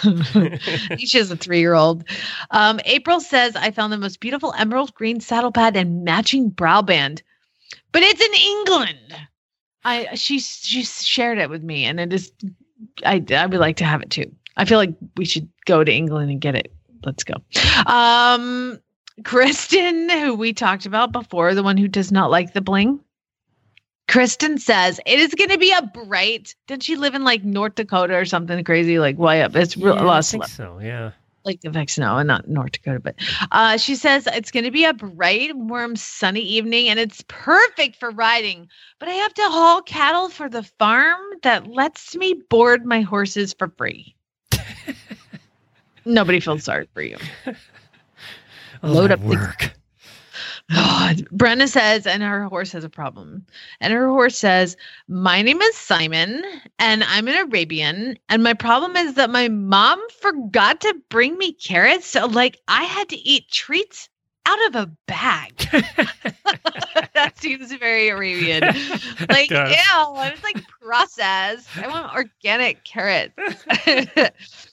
[0.97, 2.03] she has a three-year-old.
[2.51, 6.81] Um, April says I found the most beautiful emerald green saddle pad and matching brow
[6.81, 7.21] band,
[7.91, 9.27] but it's in England.
[9.85, 12.31] I she she shared it with me, and it is.
[13.05, 14.31] I I would like to have it too.
[14.57, 16.71] I feel like we should go to England and get it.
[17.05, 17.33] Let's go.
[17.85, 18.79] Um,
[19.23, 22.99] Kristen, who we talked about before, the one who does not like the bling.
[24.13, 26.53] Kristen says it is going to be a bright.
[26.67, 28.99] Didn't she live in like North Dakota or something crazy?
[28.99, 29.55] Like way up.
[29.55, 29.95] It's real.
[29.95, 31.13] Yeah, I think so, yeah.
[31.45, 33.15] like the Vexno and not North Dakota, but
[33.51, 37.95] uh, she says it's going to be a bright, warm, sunny evening and it's perfect
[37.95, 38.67] for riding.
[38.99, 43.55] But I have to haul cattle for the farm that lets me board my horses
[43.57, 44.13] for free.
[46.05, 47.17] Nobody feels sorry for you.
[48.83, 49.73] All Load up the- work.
[50.71, 53.45] Oh, Brenna says, and her horse has a problem.
[53.81, 56.43] And her horse says, My name is Simon,
[56.79, 58.17] and I'm an Arabian.
[58.29, 62.07] And my problem is that my mom forgot to bring me carrots.
[62.07, 64.09] So, like, I had to eat treats
[64.45, 65.57] out of a bag.
[67.13, 68.63] that seems very Arabian.
[69.29, 69.75] Like, ew, does.
[69.89, 71.67] I was like processed.
[71.77, 73.33] I want organic carrots.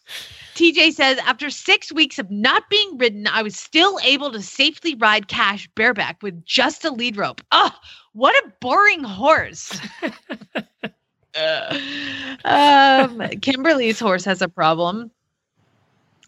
[0.60, 4.94] TJ says, after six weeks of not being ridden, I was still able to safely
[4.94, 7.40] ride Cash bareback with just a lead rope.
[7.50, 7.74] Oh,
[8.12, 9.72] what a boring horse.
[12.44, 15.10] um, Kimberly's horse has a problem.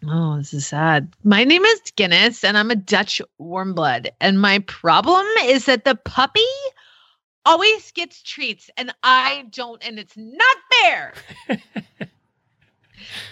[0.07, 1.13] Oh, this is sad.
[1.23, 4.09] My name is Guinness, and I'm a Dutch warm blood.
[4.19, 6.41] And my problem is that the puppy
[7.45, 11.13] always gets treats, and I don't, and it's not fair.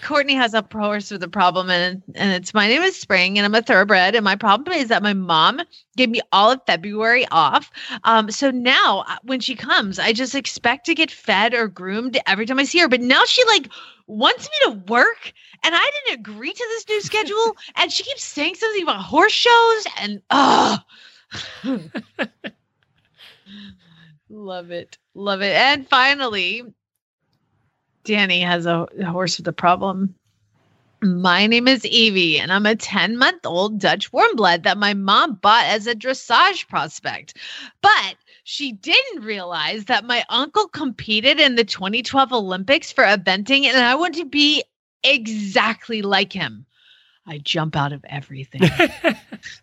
[0.02, 3.44] Courtney has a horse with a problem, and and it's my name is Spring, and
[3.44, 5.60] I'm a thoroughbred, and my problem is that my mom
[5.96, 7.70] gave me all of February off.
[8.04, 12.18] Um, so now uh, when she comes, I just expect to get fed or groomed
[12.26, 12.88] every time I see her.
[12.88, 13.68] But now she like
[14.06, 18.24] wants me to work, and I didn't agree to this new schedule, and she keeps
[18.24, 20.78] saying something about horse shows, and oh.
[24.28, 24.96] Love it.
[25.14, 25.54] Love it.
[25.54, 26.62] And finally,
[28.04, 30.14] Danny has a horse with a problem.
[31.02, 34.94] My name is Evie, and I'm a 10 month old Dutch warm blood that my
[34.94, 37.36] mom bought as a dressage prospect.
[37.80, 43.76] But she didn't realize that my uncle competed in the 2012 Olympics for eventing, and
[43.76, 44.62] I want to be
[45.02, 46.66] exactly like him.
[47.26, 48.62] I jump out of everything.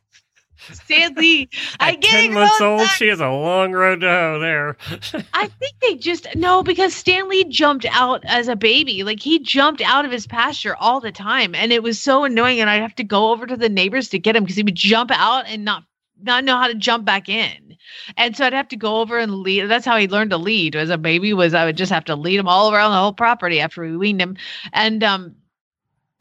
[0.71, 1.49] Sadly,
[1.79, 2.33] I get 10 it.
[2.33, 4.77] months old, she has a long road to hoe there.
[5.33, 9.03] I think they just no because Stanley jumped out as a baby.
[9.03, 12.59] Like he jumped out of his pasture all the time, and it was so annoying.
[12.59, 14.75] And I'd have to go over to the neighbors to get him because he would
[14.75, 15.83] jump out and not
[16.21, 17.77] not know how to jump back in.
[18.17, 19.69] And so I'd have to go over and lead.
[19.69, 21.33] That's how he learned to lead as a baby.
[21.33, 23.97] Was I would just have to lead him all around the whole property after we
[23.97, 24.37] weaned him,
[24.73, 25.35] and um.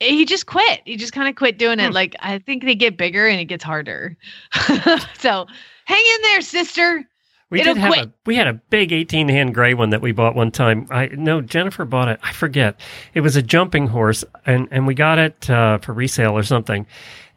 [0.01, 0.81] He just quit.
[0.85, 1.93] He just kind of quit doing it.
[1.93, 4.17] Like I think they get bigger and it gets harder.
[5.19, 5.47] so
[5.87, 7.05] hang in there, sister.
[7.51, 8.07] We It'll did have quit.
[8.07, 10.87] a we had a big eighteen hand gray one that we bought one time.
[10.91, 12.21] I no Jennifer bought it.
[12.23, 12.79] I forget.
[13.15, 16.87] It was a jumping horse, and and we got it uh, for resale or something.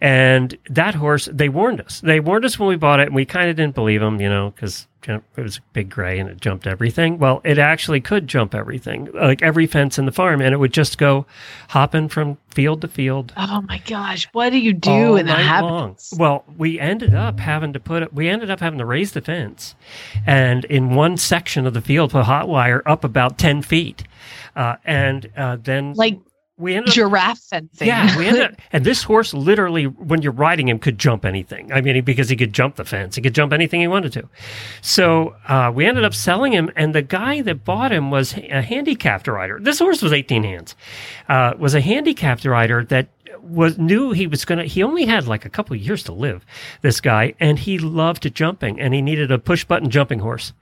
[0.01, 2.01] And that horse, they warned us.
[2.01, 4.29] They warned us when we bought it, and we kind of didn't believe them, you
[4.29, 7.17] know, because it was a big gray and it jumped everything.
[7.17, 10.73] Well, it actually could jump everything, like every fence in the farm, and it would
[10.73, 11.25] just go
[11.69, 15.67] hopping from field to field Oh my gosh, what do you do in habit?
[15.67, 15.97] long.
[16.17, 18.13] Well, we ended up having to put it.
[18.13, 19.75] We ended up having to raise the fence,
[20.25, 24.03] and in one section of the field, put hot wire up about ten feet,
[24.55, 26.19] uh, and uh, then like
[26.61, 27.87] we ended up, giraffe fencing.
[27.87, 31.71] yeah, we ended up, and this horse literally, when you're riding him, could jump anything.
[31.73, 34.29] I mean, because he could jump the fence, he could jump anything he wanted to.
[34.81, 38.61] So uh, we ended up selling him, and the guy that bought him was a
[38.61, 39.59] handicapped rider.
[39.59, 40.75] This horse was 18 hands,
[41.27, 43.07] uh, was a handicapped rider that
[43.41, 44.65] was knew he was gonna.
[44.65, 46.45] He only had like a couple of years to live.
[46.81, 50.53] This guy, and he loved jumping, and he needed a push button jumping horse.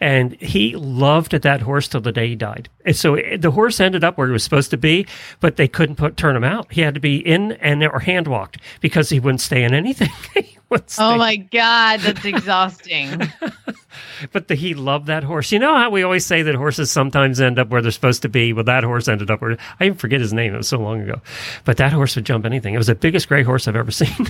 [0.00, 2.68] And he loved that horse till the day he died.
[2.84, 5.06] And so it- the horse ended up where he was supposed to be,
[5.40, 6.70] but they couldn't put turn him out.
[6.70, 10.10] He had to be in and or hand walked because he wouldn't stay in anything.
[10.68, 13.22] He oh stay- Oh my god, that's exhausting.
[14.32, 15.52] But the, he loved that horse.
[15.52, 18.28] You know how we always say that horses sometimes end up where they're supposed to
[18.28, 18.52] be.
[18.52, 20.54] Well, that horse ended up where I even forget his name.
[20.54, 21.20] It was so long ago.
[21.64, 22.74] But that horse would jump anything.
[22.74, 24.28] It was the biggest gray horse I've ever seen.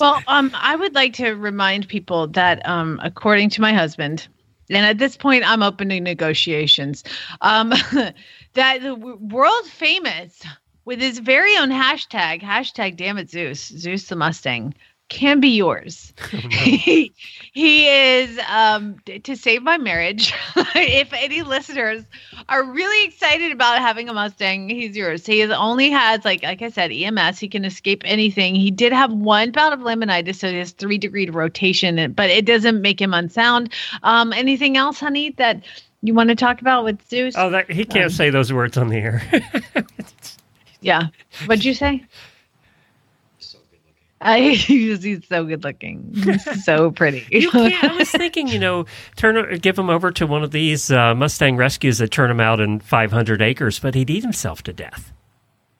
[0.00, 4.28] well, um, I would like to remind people that, um, according to my husband,
[4.70, 7.04] and at this point, I'm open to negotiations.
[7.40, 7.70] Um,
[8.54, 10.42] that the world famous
[10.84, 14.74] with his very own hashtag, hashtag damn it Zeus, Zeus the Mustang,
[15.08, 16.12] can be yours.
[16.50, 17.12] he,
[17.52, 20.34] he is um to save my marriage.
[20.56, 22.04] if any listeners
[22.48, 25.24] are really excited about having a Mustang, he's yours.
[25.26, 27.38] He has only has like like I said, EMS.
[27.38, 28.54] He can escape anything.
[28.54, 32.44] He did have one bout of laminitis, so he has three degree rotation, but it
[32.46, 33.72] doesn't make him unsound.
[34.02, 35.64] Um, anything else, honey, that
[36.02, 37.34] you want to talk about with Zeus?
[37.36, 39.22] oh, that, he can't Um, say those words on the air.
[40.80, 41.08] Yeah.
[41.46, 42.04] What'd you say?
[44.20, 46.10] I, he's, he's so good looking.
[46.14, 47.26] He's so pretty.
[47.30, 48.84] you can't, I was thinking, you know,
[49.16, 52.60] turn give him over to one of these uh, Mustang rescues that turn him out
[52.60, 55.12] in 500 acres, but he'd eat himself to death.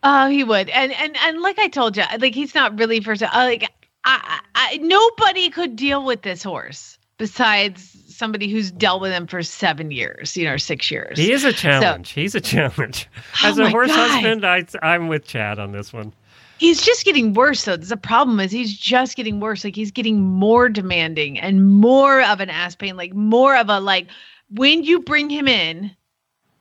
[0.04, 3.14] Oh, he would, and and and like I told you, like he's not really for
[3.14, 3.68] uh, like
[4.04, 9.42] I, I nobody could deal with this horse besides somebody who's dealt with him for
[9.42, 11.18] seven years, you know, six years.
[11.18, 12.10] He is a So- challenge.
[12.12, 13.08] He's a challenge.
[13.42, 14.10] Oh As a horse God.
[14.10, 16.12] husband, I, I'm with Chad on this one.
[16.58, 17.76] He's just getting worse though.
[17.76, 19.64] The problem is he's just getting worse.
[19.64, 23.80] Like he's getting more demanding and more of an ass pain, like more of a
[23.80, 24.08] like
[24.50, 25.90] when you bring him in,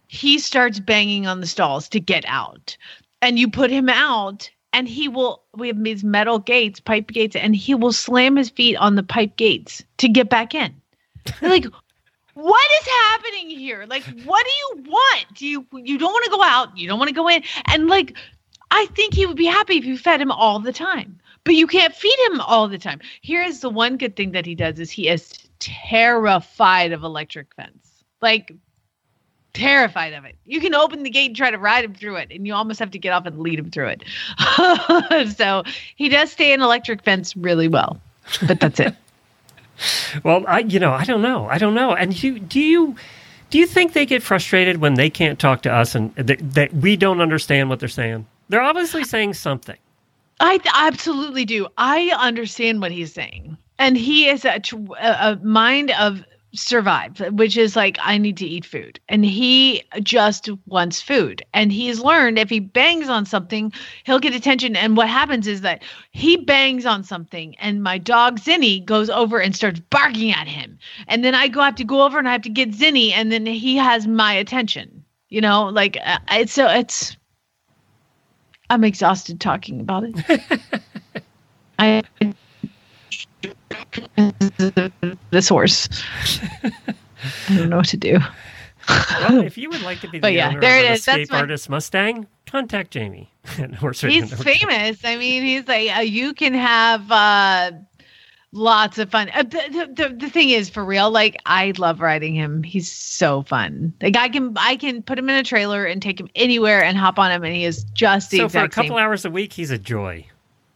[0.08, 2.78] he starts banging on the stalls to get out.
[3.22, 7.36] And you put him out and he will we have these metal gates, pipe gates,
[7.36, 10.74] and he will slam his feet on the pipe gates to get back in.
[11.42, 11.66] Like
[12.38, 13.86] what is happening here?
[13.90, 15.26] Like, what do you want?
[15.34, 16.78] Do you you don't want to go out?
[16.78, 17.42] You don't want to go in?
[17.66, 18.16] And like,
[18.72, 21.68] I think he would be happy if you fed him all the time, but you
[21.68, 23.00] can't feed him all the time.
[23.22, 27.54] Here is the one good thing that he does: is he is terrified of electric
[27.56, 28.54] fence, like
[29.54, 30.36] terrified of it.
[30.46, 32.80] You can open the gate and try to ride him through it, and you almost
[32.80, 34.04] have to get off and lead him through it.
[35.36, 35.64] so
[35.96, 38.00] he does stay in electric fence really well,
[38.48, 38.96] but that's it.
[40.24, 41.94] well, I you know I don't know I don't know.
[41.94, 42.96] And you do you
[43.50, 46.74] do you think they get frustrated when they can't talk to us and that, that
[46.74, 48.26] we don't understand what they're saying?
[48.50, 49.78] They're obviously saying something.
[50.40, 51.68] I absolutely do.
[51.78, 54.62] I understand what he's saying, and he is a
[55.02, 56.24] a mind of
[56.54, 61.44] survive, which is like I need to eat food, and he just wants food.
[61.54, 63.74] And he's learned if he bangs on something,
[64.04, 64.76] he'll get attention.
[64.76, 69.40] And what happens is that he bangs on something, and my dog Zinni goes over
[69.40, 70.78] and starts barking at him,
[71.08, 73.32] and then I go have to go over and I have to get Zinni, and
[73.32, 75.04] then he has my attention.
[75.30, 77.18] You know, like uh, it's so it's.
[78.70, 80.52] I'm exhausted talking about it.
[81.80, 82.04] I
[85.32, 85.88] this horse.
[86.64, 86.72] I
[87.50, 88.20] don't know what to do.
[88.90, 90.92] well, if you would like to be the But yeah, owner there of it an.
[90.94, 93.32] That's escape my- artist Mustang, contact Jamie.
[94.02, 95.06] He's famous.
[95.06, 97.72] I mean, he's like uh, you can have uh,
[98.52, 99.30] lots of fun.
[99.34, 102.64] Uh, the, the, the, thing is, for real, like I love riding him.
[102.64, 103.94] He's so fun.
[104.02, 106.98] Like I can I can put him in a trailer and take him anywhere and
[106.98, 108.98] hop on him, and he is just the So for a couple same.
[108.98, 110.26] hours a week, he's a joy.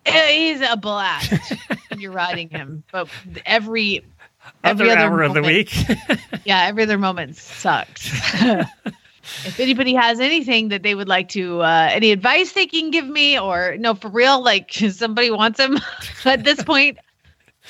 [0.06, 1.32] Uh, He's a blast.
[1.90, 3.08] when you're riding him, but
[3.46, 4.04] every
[4.64, 5.74] Other every other hour of the week.
[6.46, 8.10] yeah, every other moment sucks.
[9.46, 13.06] if anybody has anything that they would like to, uh, any advice they can give
[13.08, 15.78] me, or no, for real, like somebody wants him
[16.26, 16.98] at this point,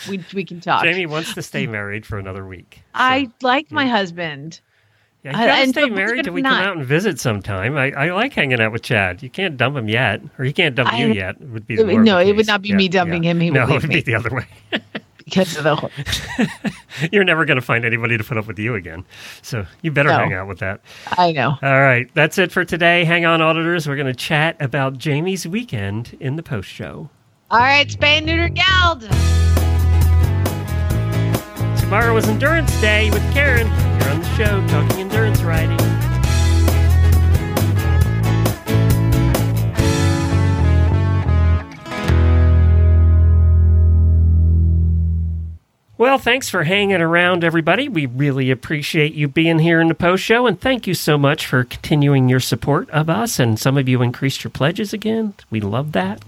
[0.09, 0.83] we we can talk.
[0.83, 2.81] Jamie wants to stay married for another week.
[2.93, 4.59] I like my husband.
[5.23, 7.77] Yeah, you Uh, gotta and stay married till we come out and visit sometime.
[7.77, 9.21] I, I like hanging out with Chad.
[9.21, 11.35] You can't dump him yet, or he can't dump I- you yet.
[11.39, 13.31] It would be it would- no, it would not be Yeah, me dumping yeah.
[13.31, 13.95] him, he would no, leave it would me.
[13.97, 14.45] be the other way.
[15.25, 15.91] because of the whole.
[17.11, 19.05] You're never going to find anybody to put up with you again.
[19.43, 20.17] So you better No.
[20.17, 20.81] hang out with that.
[21.17, 21.51] I know.
[21.61, 23.05] All right, that's it for today.
[23.05, 23.87] Hang on, auditors.
[23.87, 27.11] We're going to chat about Jamie's weekend in the post show.
[27.51, 29.07] All right, spay and neuter geld.
[31.91, 33.67] Tomorrow is Endurance Day with Karen.
[33.67, 35.77] You're on the show talking endurance riding.
[45.97, 47.89] Well, thanks for hanging around, everybody.
[47.89, 51.45] We really appreciate you being here in the post show, and thank you so much
[51.45, 53.37] for continuing your support of us.
[53.37, 55.33] And some of you increased your pledges again.
[55.49, 56.23] We love that.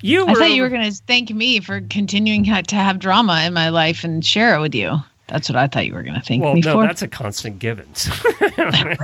[0.00, 3.52] You I thought you were going to thank me for continuing to have drama in
[3.52, 4.98] my life and share it with you.
[5.28, 6.86] That's what I thought you were going to thank Well, me no, for.
[6.86, 7.86] that's a constant given.
[8.40, 8.96] I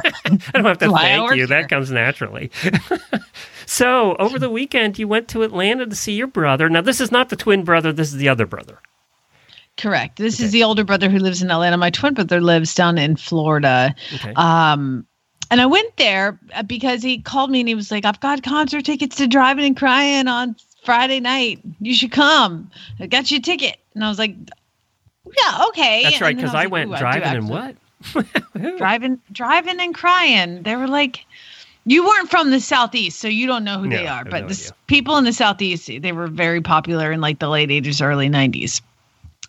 [0.55, 1.47] don't have to Why thank you.
[1.47, 2.51] That comes naturally.
[3.67, 6.71] so, over the weekend, you went to Atlanta to see your brother.
[6.71, 7.93] Now, this is not the twin brother.
[7.93, 8.79] This is the other brother.
[9.77, 10.17] Correct.
[10.17, 11.77] This is the older brother who lives in Atlanta.
[11.77, 13.95] My twin brother lives down in Florida.
[14.15, 14.33] Okay.
[14.35, 15.07] Um,
[15.55, 18.43] and I went there uh, because he called me and he was like, "I've got
[18.43, 21.61] concert tickets to Drivin N Cryin on Friday night.
[21.79, 22.73] You should come.
[22.99, 24.35] I got you a ticket." And I was like,
[25.25, 27.77] "Yeah, okay." That's right, because I like, went "Ooh, do driving and what?
[28.79, 30.65] driving, driving and crying.
[30.65, 31.25] They were like,
[31.87, 34.25] you weren't from the southeast, so you don't know who No, they are.
[34.25, 37.69] But no the people in the southeast, they were very popular in like the late
[37.69, 38.81] '80s, early '90s.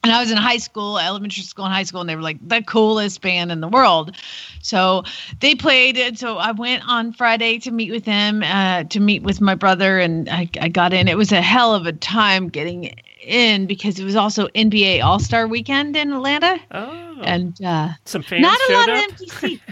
[0.06, 2.38] And I was in high school, elementary school, and high school, and they were like
[2.48, 4.16] the coolest band in the world.
[4.62, 5.04] So
[5.40, 5.98] they played.
[5.98, 9.56] And so I went on Friday to meet with them, uh, to meet with my
[9.56, 11.08] brother, and I, I got in.
[11.08, 12.94] It was a hell of a time getting
[13.24, 16.60] in because it was also NBA All Star Weekend in Atlanta.
[16.70, 18.96] Oh, and uh, some fans not a lot up?
[18.98, 19.64] of empty seats.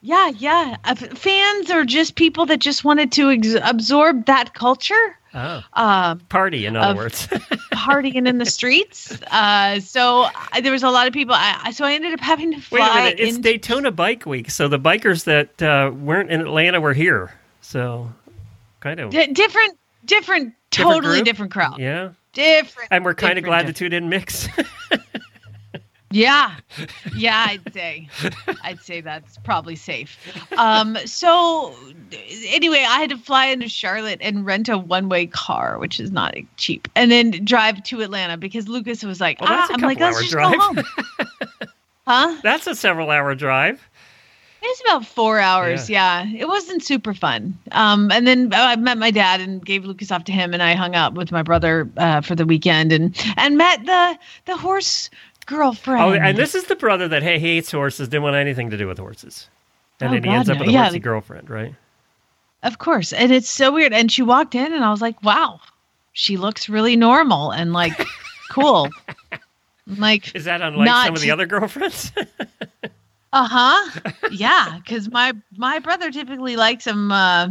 [0.00, 0.78] yeah, yeah.
[0.84, 5.18] Uh, fans are just people that just wanted to ex- absorb that culture.
[5.34, 7.26] Oh, Um, party, in other words.
[7.74, 9.20] partying in the streets.
[9.30, 11.34] Uh, so I, there was a lot of people.
[11.36, 13.20] I, so I ended up having to Wait a fly minute.
[13.20, 13.42] It's in.
[13.42, 17.32] Daytona Bike Week, so the bikers that uh, weren't in Atlanta were here.
[17.62, 18.12] So,
[18.80, 19.10] kind of.
[19.10, 21.24] di- different, different, Different totally group?
[21.24, 21.78] different crowd.
[21.78, 22.10] Yeah.
[22.32, 22.88] Different.
[22.90, 24.48] And we're kind of different, glad the two didn't mix.
[26.14, 26.54] Yeah,
[27.16, 28.08] yeah, I'd say,
[28.62, 30.16] I'd say that's probably safe.
[30.56, 31.74] Um, so
[32.46, 36.36] anyway, I had to fly into Charlotte and rent a one-way car, which is not
[36.56, 40.20] cheap, and then drive to Atlanta because Lucas was like, Well, ah, I'm like, let's
[40.20, 40.52] just drive.
[40.52, 40.84] go home.
[42.06, 42.40] huh?
[42.44, 43.84] That's a several hour drive.
[44.66, 45.90] It's about four hours.
[45.90, 46.26] Yeah.
[46.34, 47.58] It wasn't super fun.
[47.72, 50.74] Um, and then I met my dad and gave Lucas off to him, and I
[50.74, 55.10] hung out with my brother uh, for the weekend and and met the the horse
[55.44, 56.02] girlfriend.
[56.02, 58.76] Oh, and this is the brother that hey, he hates horses, didn't want anything to
[58.76, 59.48] do with horses.
[60.00, 60.60] And Oh, then he God, ends up no.
[60.60, 60.82] with a Yeah.
[60.84, 61.74] horsey girlfriend, right?
[62.62, 63.12] Of course.
[63.12, 63.92] And it's so weird.
[63.92, 65.60] And she walked in, and I was like, wow,
[66.12, 67.92] she looks really normal and like
[68.50, 68.88] cool.
[69.86, 72.10] Like, Is that unlike not- some of the other girlfriends?
[73.36, 74.00] Uh huh.
[74.30, 77.10] Yeah, because my my brother typically likes them.
[77.10, 77.48] Uh,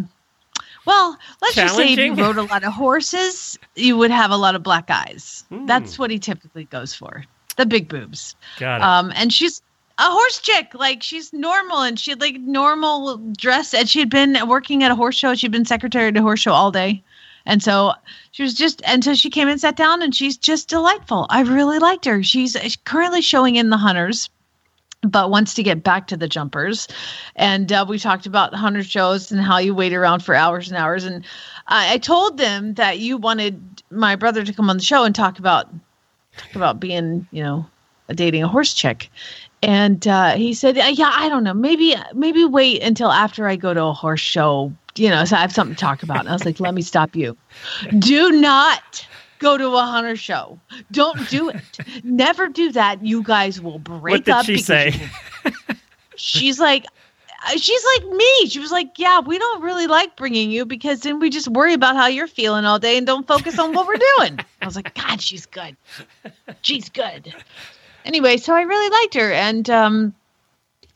[0.86, 4.38] well, let's just say if you rode a lot of horses, you would have a
[4.38, 5.44] lot of black eyes.
[5.50, 5.66] Hmm.
[5.66, 7.26] That's what he typically goes for.
[7.56, 8.36] The big boobs.
[8.60, 8.84] Got it.
[8.84, 9.62] Um, and she's
[9.99, 10.74] a horse chick.
[10.74, 13.74] Like she's normal and she had like normal dress.
[13.74, 15.36] And she had been working at a horse show.
[15.36, 17.04] She'd been secretary to a horse show all day.
[17.45, 17.93] And so
[18.32, 21.28] she was just, and so she came and sat down and she's just delightful.
[21.30, 22.24] I really liked her.
[22.24, 24.30] She's currently showing in the Hunters,
[25.01, 26.88] but wants to get back to the jumpers.
[27.36, 30.70] And uh, we talked about the Hunter shows and how you wait around for hours
[30.70, 31.04] and hours.
[31.04, 31.26] And
[31.68, 35.14] I, I told them that you wanted my brother to come on the show and
[35.14, 35.68] talk about
[36.38, 37.66] talk about being, you know,
[38.10, 39.10] dating a horse chick.
[39.62, 41.54] And uh, he said, "Uh, "Yeah, I don't know.
[41.54, 44.74] Maybe, maybe wait until after I go to a horse show.
[44.96, 46.82] You know, so I have something to talk about." And I was like, "Let me
[46.82, 47.38] stop you.
[48.00, 49.08] Do not
[49.40, 50.60] go to a hunter show.
[50.92, 51.80] Don't do it.
[52.04, 53.06] Never do that.
[53.06, 54.94] You guys will break what did up." she say?
[56.16, 56.86] she's like
[57.52, 61.20] she's like me she was like yeah we don't really like bringing you because then
[61.20, 63.96] we just worry about how you're feeling all day and don't focus on what we're
[64.18, 65.76] doing i was like god she's good
[66.62, 67.34] she's good
[68.06, 70.14] anyway so i really liked her and um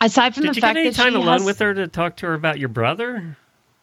[0.02, 1.74] aside from Did the you fact get any that time she alone has- with her
[1.74, 3.36] to talk to her about your brother?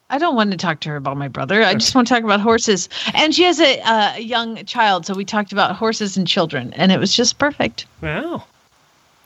[0.07, 1.63] I don't want to talk to her about my brother.
[1.63, 2.89] I just want to talk about horses.
[3.15, 6.71] And she has a, uh, a young child, so we talked about horses and children,
[6.73, 7.87] and it was just perfect.
[8.01, 8.43] Wow.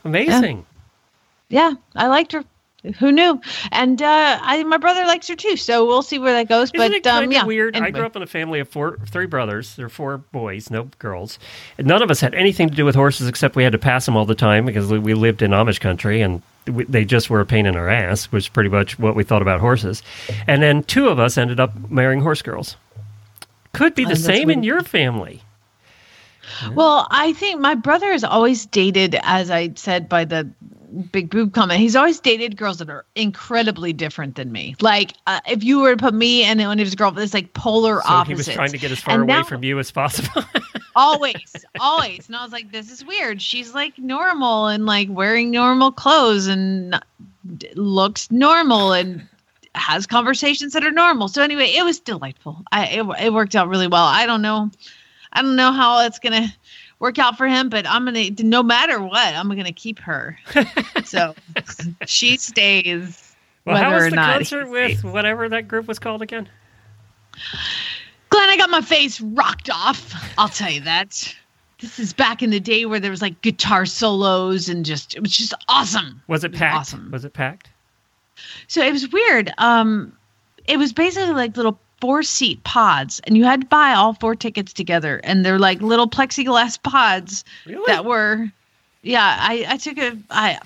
[0.05, 0.65] Amazing.
[1.49, 2.45] Yeah, I liked her.
[2.99, 3.41] Who knew?
[3.73, 6.69] And uh, I, my brother likes her too, so we'll see where that goes.
[6.69, 7.75] Isn't but it kind um, of yeah, weird?
[7.75, 9.75] I grew up in a family of four, three brothers.
[9.75, 11.39] There are four boys, no girls.
[11.77, 14.05] And none of us had anything to do with horses except we had to pass
[14.05, 17.29] them all the time because we- we lived in Amish country and we, they just
[17.29, 20.01] were a pain in our ass, which is pretty much what we thought about horses.
[20.47, 22.77] And then two of us ended up marrying horse girls.
[23.73, 25.41] Could be the Oh, that's same in your family.
[26.73, 30.49] Well, I think my brother has always dated, as I said by the
[31.11, 34.75] big boob comment, he's always dated girls that are incredibly different than me.
[34.81, 37.53] Like, uh, if you were to put me and one of his girlfriends, it's like
[37.53, 38.27] polar So opposites.
[38.27, 40.43] he was trying to get as far And away now- from you as possible.
[40.95, 42.27] always, always.
[42.27, 43.41] And I was like, this is weird.
[43.41, 46.99] She's like normal and like wearing normal clothes and
[47.75, 49.27] looks normal and
[49.75, 51.27] has conversations that are normal.
[51.27, 52.63] So anyway, it was delightful.
[52.71, 54.03] I it, it worked out really well.
[54.05, 54.71] I don't know,
[55.33, 56.47] I don't know how it's gonna
[56.99, 60.37] work out for him, but I'm gonna no matter what, I'm gonna keep her.
[61.05, 61.33] so
[62.05, 63.35] she stays.
[63.65, 66.47] well, how was or the not concert with whatever that group was called again?
[68.29, 70.13] Glenn, I got my face rocked off.
[70.37, 71.35] I'll tell you that.
[71.79, 75.21] This is back in the day where there was like guitar solos and just it
[75.21, 76.21] was just awesome.
[76.27, 76.75] Was it packed?
[76.75, 77.09] awesome.
[77.11, 77.69] Was it packed?
[78.67, 79.51] So it was weird.
[79.57, 80.13] Um,
[80.67, 84.35] it was basically like little four seat pods, and you had to buy all four
[84.35, 87.43] tickets together, and they're like little plexiglass pods
[87.87, 88.51] that were.
[89.01, 90.59] Yeah, I I took a I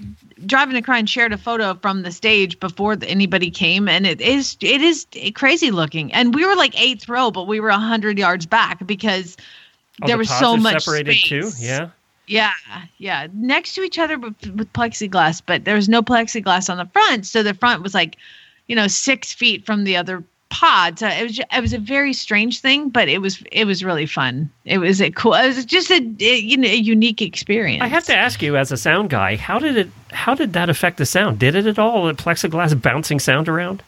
[0.45, 4.07] Drivin N Cryin and shared a photo from the stage before the, anybody came, and
[4.07, 5.05] it is it is
[5.35, 8.85] crazy looking, and we were like eighth row, but we were a hundred yards back
[8.87, 9.37] because
[10.01, 11.29] Oh, there the was so much separated space.
[11.29, 11.51] too.
[11.63, 11.89] Yeah.
[12.25, 12.53] Yeah,
[12.99, 16.85] yeah, next to each other with, with plexiglass, but there was no plexiglass on the
[16.85, 18.15] front, so the front was like,
[18.67, 20.23] you know, six feet from the other
[20.53, 20.99] pod.
[20.99, 23.83] So uh, it was it was a very strange thing, but it was it was
[23.83, 24.49] really fun.
[24.65, 25.33] It was a cool.
[25.33, 27.81] It was just a, a you know a unique experience.
[27.81, 29.89] I have to ask you, as a sound guy, how did it?
[30.11, 31.39] How did that affect the sound?
[31.39, 32.05] Did it at all?
[32.05, 33.83] The plexiglass bouncing sound around?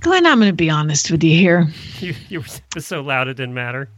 [0.00, 1.68] Glenn, I'm going to be honest with you here.
[2.00, 2.40] You, you
[2.74, 3.88] were so loud it didn't matter.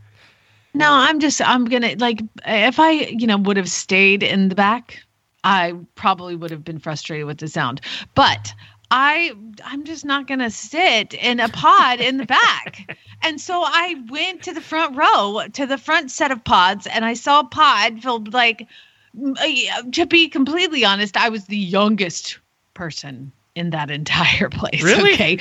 [0.73, 4.55] No, I'm just I'm gonna like if I you know would have stayed in the
[4.55, 4.99] back,
[5.45, 7.81] I probably would have been frustrated with the sound.
[8.15, 8.55] But
[8.91, 9.33] I
[9.65, 12.97] I'm just not gonna sit in a pod in the back.
[13.23, 17.05] And so I went to the front row to the front set of pods and
[17.05, 18.67] I saw a pod filled like
[19.23, 22.39] uh, to be completely honest, I was the youngest
[22.73, 24.83] person in that entire place.
[24.83, 25.15] Really?
[25.15, 25.39] Okay.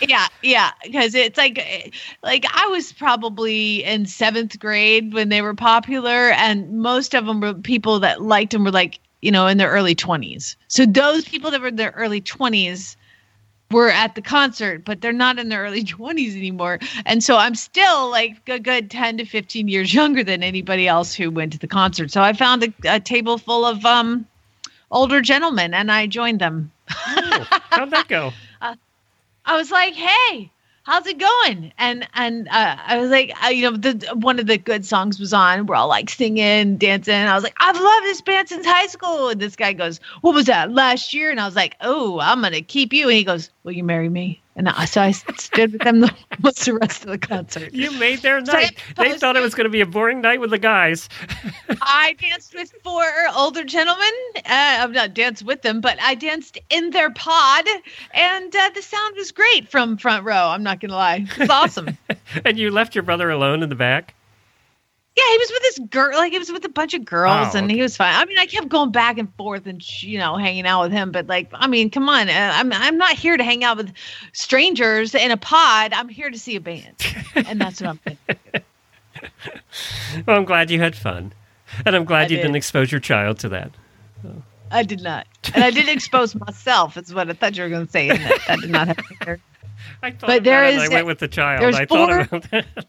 [0.00, 1.90] Yeah, yeah, because it's like, eh,
[2.22, 7.40] like I was probably in seventh grade when they were popular, and most of them
[7.40, 10.56] were people that liked them were like you know, in their early 20s.
[10.68, 12.96] So those people that were in their early 20s
[13.70, 16.78] were at the concert, but they're not in their early 20s anymore.
[17.04, 21.14] And so I'm still like a good 10 to 15 years younger than anybody else
[21.14, 22.10] who went to the concert.
[22.10, 24.26] So I found a, a table full of um,
[24.90, 26.70] older gentlemen and I joined them.
[26.90, 28.32] Oh, how'd that go?
[28.62, 28.74] uh,
[29.44, 30.50] I was like, hey,
[30.88, 31.72] how's it going?
[31.78, 35.20] And and uh, I was like, uh, you know, the one of the good songs
[35.20, 35.66] was on.
[35.66, 37.14] We're all like singing, dancing.
[37.14, 39.28] I was like, I've loved this band since high school.
[39.28, 41.30] And this guy goes, What was that last year?
[41.30, 43.08] And I was like, Oh, I'm gonna keep you.
[43.08, 44.40] And he goes, Will you marry me?
[44.58, 47.72] And I, so I stood with them the, most the rest of the concert.
[47.72, 48.76] You made their night.
[48.96, 51.08] So they thought it was going to be a boring night with the guys.
[51.80, 53.04] I danced with four
[53.36, 54.10] older gentlemen.
[54.36, 57.66] Uh, I'm not danced with them, but I danced in their pod,
[58.12, 60.48] and uh, the sound was great from front row.
[60.48, 61.96] I'm not going to lie, it was awesome.
[62.44, 64.14] and you left your brother alone in the back.
[65.18, 67.58] Yeah, he was with this girl, like he was with a bunch of girls, oh,
[67.58, 67.74] and okay.
[67.74, 68.14] he was fine.
[68.14, 71.10] I mean, I kept going back and forth and you know hanging out with him,
[71.10, 73.92] but like, I mean, come on, uh, I'm I'm not here to hang out with
[74.32, 75.92] strangers in a pod.
[75.92, 76.94] I'm here to see a band,
[77.34, 77.98] and that's what I'm.
[77.98, 78.62] Thinking.
[80.24, 81.32] well, I'm glad you had fun,
[81.84, 82.42] and I'm glad I you did.
[82.42, 83.72] didn't expose your child to that.
[84.70, 86.96] I did not, and I didn't expose myself.
[86.96, 88.08] Is what I thought you were going to say.
[88.08, 89.40] That, that did not happen.
[90.02, 90.78] I thought but there is.
[90.78, 91.74] I went with the child.
[91.74, 92.86] I four, thought about that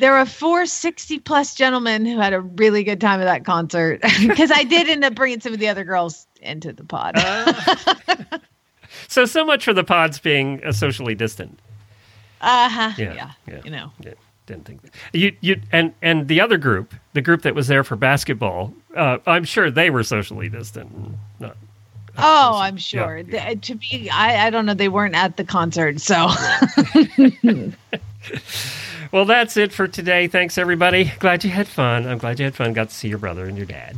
[0.00, 4.00] there were four 60 plus gentlemen who had a really good time at that concert
[4.20, 7.14] because I did end up bringing some of the other girls into the pod.
[7.16, 8.38] uh,
[9.08, 11.58] so, so much for the pods being uh, socially distant.
[12.40, 12.92] Uh huh.
[12.96, 13.92] Yeah, yeah, yeah, You know.
[14.00, 14.14] Yeah,
[14.46, 14.92] didn't think that.
[15.12, 19.18] You, you, and, and the other group, the group that was there for basketball, uh,
[19.26, 20.90] I'm sure they were socially distant.
[21.38, 21.56] Not,
[22.18, 23.18] Oh, I'm sure.
[23.18, 23.54] Yeah, yeah.
[23.54, 24.74] to be, I, I don't know.
[24.74, 26.28] They weren't at the concert, so.
[29.12, 30.28] Well, that's it for today.
[30.28, 31.12] Thanks, everybody.
[31.18, 32.06] Glad you had fun.
[32.06, 32.72] I'm glad you had fun.
[32.72, 33.96] Got to see your brother and your dad.